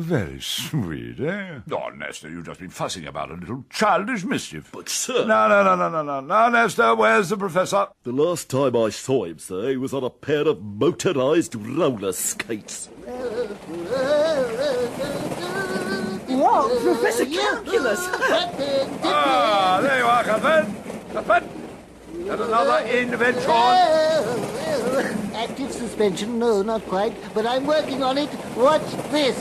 very 0.00 0.40
sweet, 0.40 1.20
eh? 1.20 1.60
Oh, 1.70 1.88
Nestor, 1.90 2.30
you've 2.30 2.46
just 2.46 2.60
been 2.60 2.70
fussing 2.70 3.06
about 3.06 3.30
a 3.30 3.34
little 3.34 3.64
childish 3.70 4.24
mischief. 4.24 4.70
But, 4.72 4.88
sir... 4.88 5.26
No, 5.26 5.48
no, 5.48 5.62
no, 5.62 5.76
no, 5.76 5.88
no, 5.88 6.02
no. 6.02 6.20
Now, 6.20 6.48
Nestor, 6.48 6.94
where's 6.94 7.28
the 7.28 7.36
professor? 7.36 7.88
The 8.04 8.12
last 8.12 8.48
time 8.50 8.76
I 8.76 8.90
saw 8.90 9.24
him, 9.24 9.38
sir, 9.38 9.70
he 9.70 9.76
was 9.76 9.92
on 9.94 10.04
a 10.04 10.10
pair 10.10 10.48
of 10.48 10.62
motorized 10.62 11.54
roller 11.54 12.12
skates. 12.12 12.88
Whoa, 16.28 16.80
Professor 16.80 17.26
Calculus! 17.26 18.00
ah, 19.04 19.80
there 19.82 19.98
you 19.98 20.04
are, 20.06 20.24
Cuthbert. 20.24 20.66
Cuthbert, 21.12 21.44
and 22.14 22.40
another 22.40 22.86
invention. 22.86 24.61
Active 25.42 25.72
suspension, 25.72 26.38
no, 26.38 26.62
not 26.62 26.82
quite, 26.82 27.12
but 27.34 27.44
I'm 27.44 27.66
working 27.66 28.04
on 28.04 28.16
it. 28.16 28.30
Watch 28.54 28.88
this. 29.10 29.36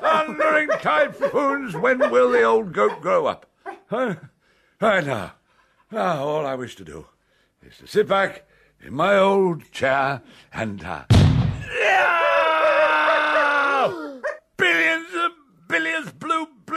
Thundering 0.00 0.68
typhoons, 0.80 1.76
when 1.76 1.98
will 2.10 2.32
the 2.32 2.42
old 2.42 2.72
goat 2.72 3.00
grow 3.00 3.26
up? 3.26 3.46
Huh? 3.86 4.16
Right 4.80 5.06
now, 5.06 5.34
now, 5.92 6.24
all 6.24 6.44
I 6.44 6.56
wish 6.56 6.74
to 6.76 6.84
do 6.84 7.06
is 7.62 7.76
to 7.78 7.86
sit 7.86 8.08
back 8.08 8.48
in 8.80 8.94
my 8.94 9.16
old 9.16 9.70
chair 9.70 10.22
and 10.52 10.82
uh, 10.82 11.04
billions 14.56 15.08
and 15.14 15.34
billions 15.68 16.10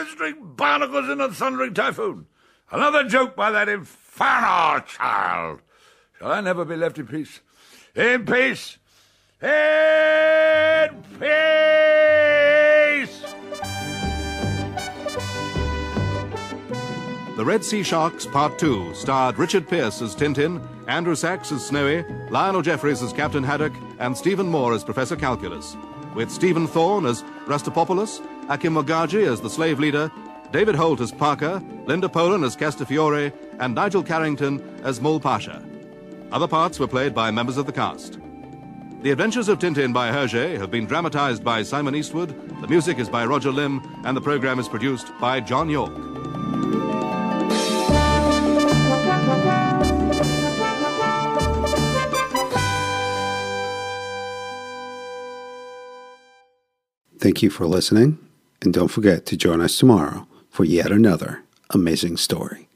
blistering 0.08 0.54
barnacles 0.56 1.10
in 1.10 1.20
a 1.20 1.30
thundering 1.30 1.74
typhoon. 1.74 2.28
Another 2.72 3.04
joke 3.04 3.36
by 3.36 3.52
that 3.52 3.67
infernal 3.67 4.80
child. 4.82 5.60
Shall 6.17 6.32
I 6.32 6.39
never 6.39 6.63
be 6.63 6.78
left 6.78 6.98
in 6.98 7.08
peace? 7.08 7.41
In 7.93 8.26
peace! 8.26 8.78
In 9.41 11.04
peace! 11.20 11.28
The 17.36 17.46
Red 17.46 17.65
Sea 17.65 17.84
Sharks 17.84 18.26
Part 18.26 18.58
2 18.58 18.93
starred 18.93 19.38
Richard 19.38 19.67
Pierce 19.67 20.02
as 20.02 20.15
Tintin, 20.15 20.65
Andrew 20.88 21.15
Sachs 21.15 21.52
as 21.52 21.65
Snowy, 21.65 22.06
Lionel 22.30 22.62
Jeffries 22.62 23.04
as 23.04 23.12
Captain 23.12 23.43
Haddock, 23.43 23.74
and 24.00 24.17
Stephen 24.17 24.48
Moore 24.48 24.74
as 24.74 24.86
Professor 24.86 25.17
Calculus, 25.17 25.76
with 26.15 26.32
Stephen 26.32 26.65
Thorne 26.65 27.06
as 27.06 27.24
Rastapopoulos, 27.46 28.22
Akim 28.49 28.73
Mogaji 28.73 29.27
as 29.27 29.41
the 29.41 29.49
slave 29.49 29.79
leader, 29.79 30.12
David 30.51 30.75
Holt 30.75 31.01
as 31.01 31.12
Parker, 31.12 31.62
Linda 31.86 32.07
Polan 32.07 32.45
as 32.45 32.55
Castafiore, 32.55 33.33
and 33.60 33.75
Nigel 33.75 34.03
Carrington 34.03 34.62
as 34.83 35.01
Mull 35.01 35.19
Pasha. 35.19 35.63
Other 36.31 36.47
parts 36.47 36.79
were 36.79 36.88
played 36.88 37.13
by 37.13 37.31
members 37.31 37.57
of 37.57 37.65
the 37.65 37.71
cast. 37.73 38.19
The 39.01 39.12
Adventures 39.12 39.49
of 39.49 39.60
Tintin 39.60 39.93
by 39.93 40.12
Hergé 40.12 40.57
have 40.57 40.71
been 40.71 40.86
dramatized 40.86 41.43
by 41.43 41.63
Simon 41.63 41.95
Eastwood, 41.95 42.29
the 42.62 42.67
music 42.67 42.97
is 42.97 43.10
by 43.10 43.25
Roger 43.25 43.51
Limb, 43.51 43.81
and 44.05 44.17
the 44.17 44.21
program 44.21 44.60
is 44.60 44.67
produced 44.67 45.12
by 45.19 45.39
John 45.39 45.69
York. 45.69 45.93
Thank 57.19 57.43
you 57.43 57.49
for 57.49 57.67
listening, 57.67 58.17
and 58.62 58.74
don't 58.74 58.88
forget 58.88 59.26
to 59.28 59.38
join 59.38 59.62
us 59.62 59.78
tomorrow 59.78 60.28
for 60.50 60.65
yet 60.65 60.91
another 60.91 61.43
amazing 61.72 62.17
story. 62.17 62.66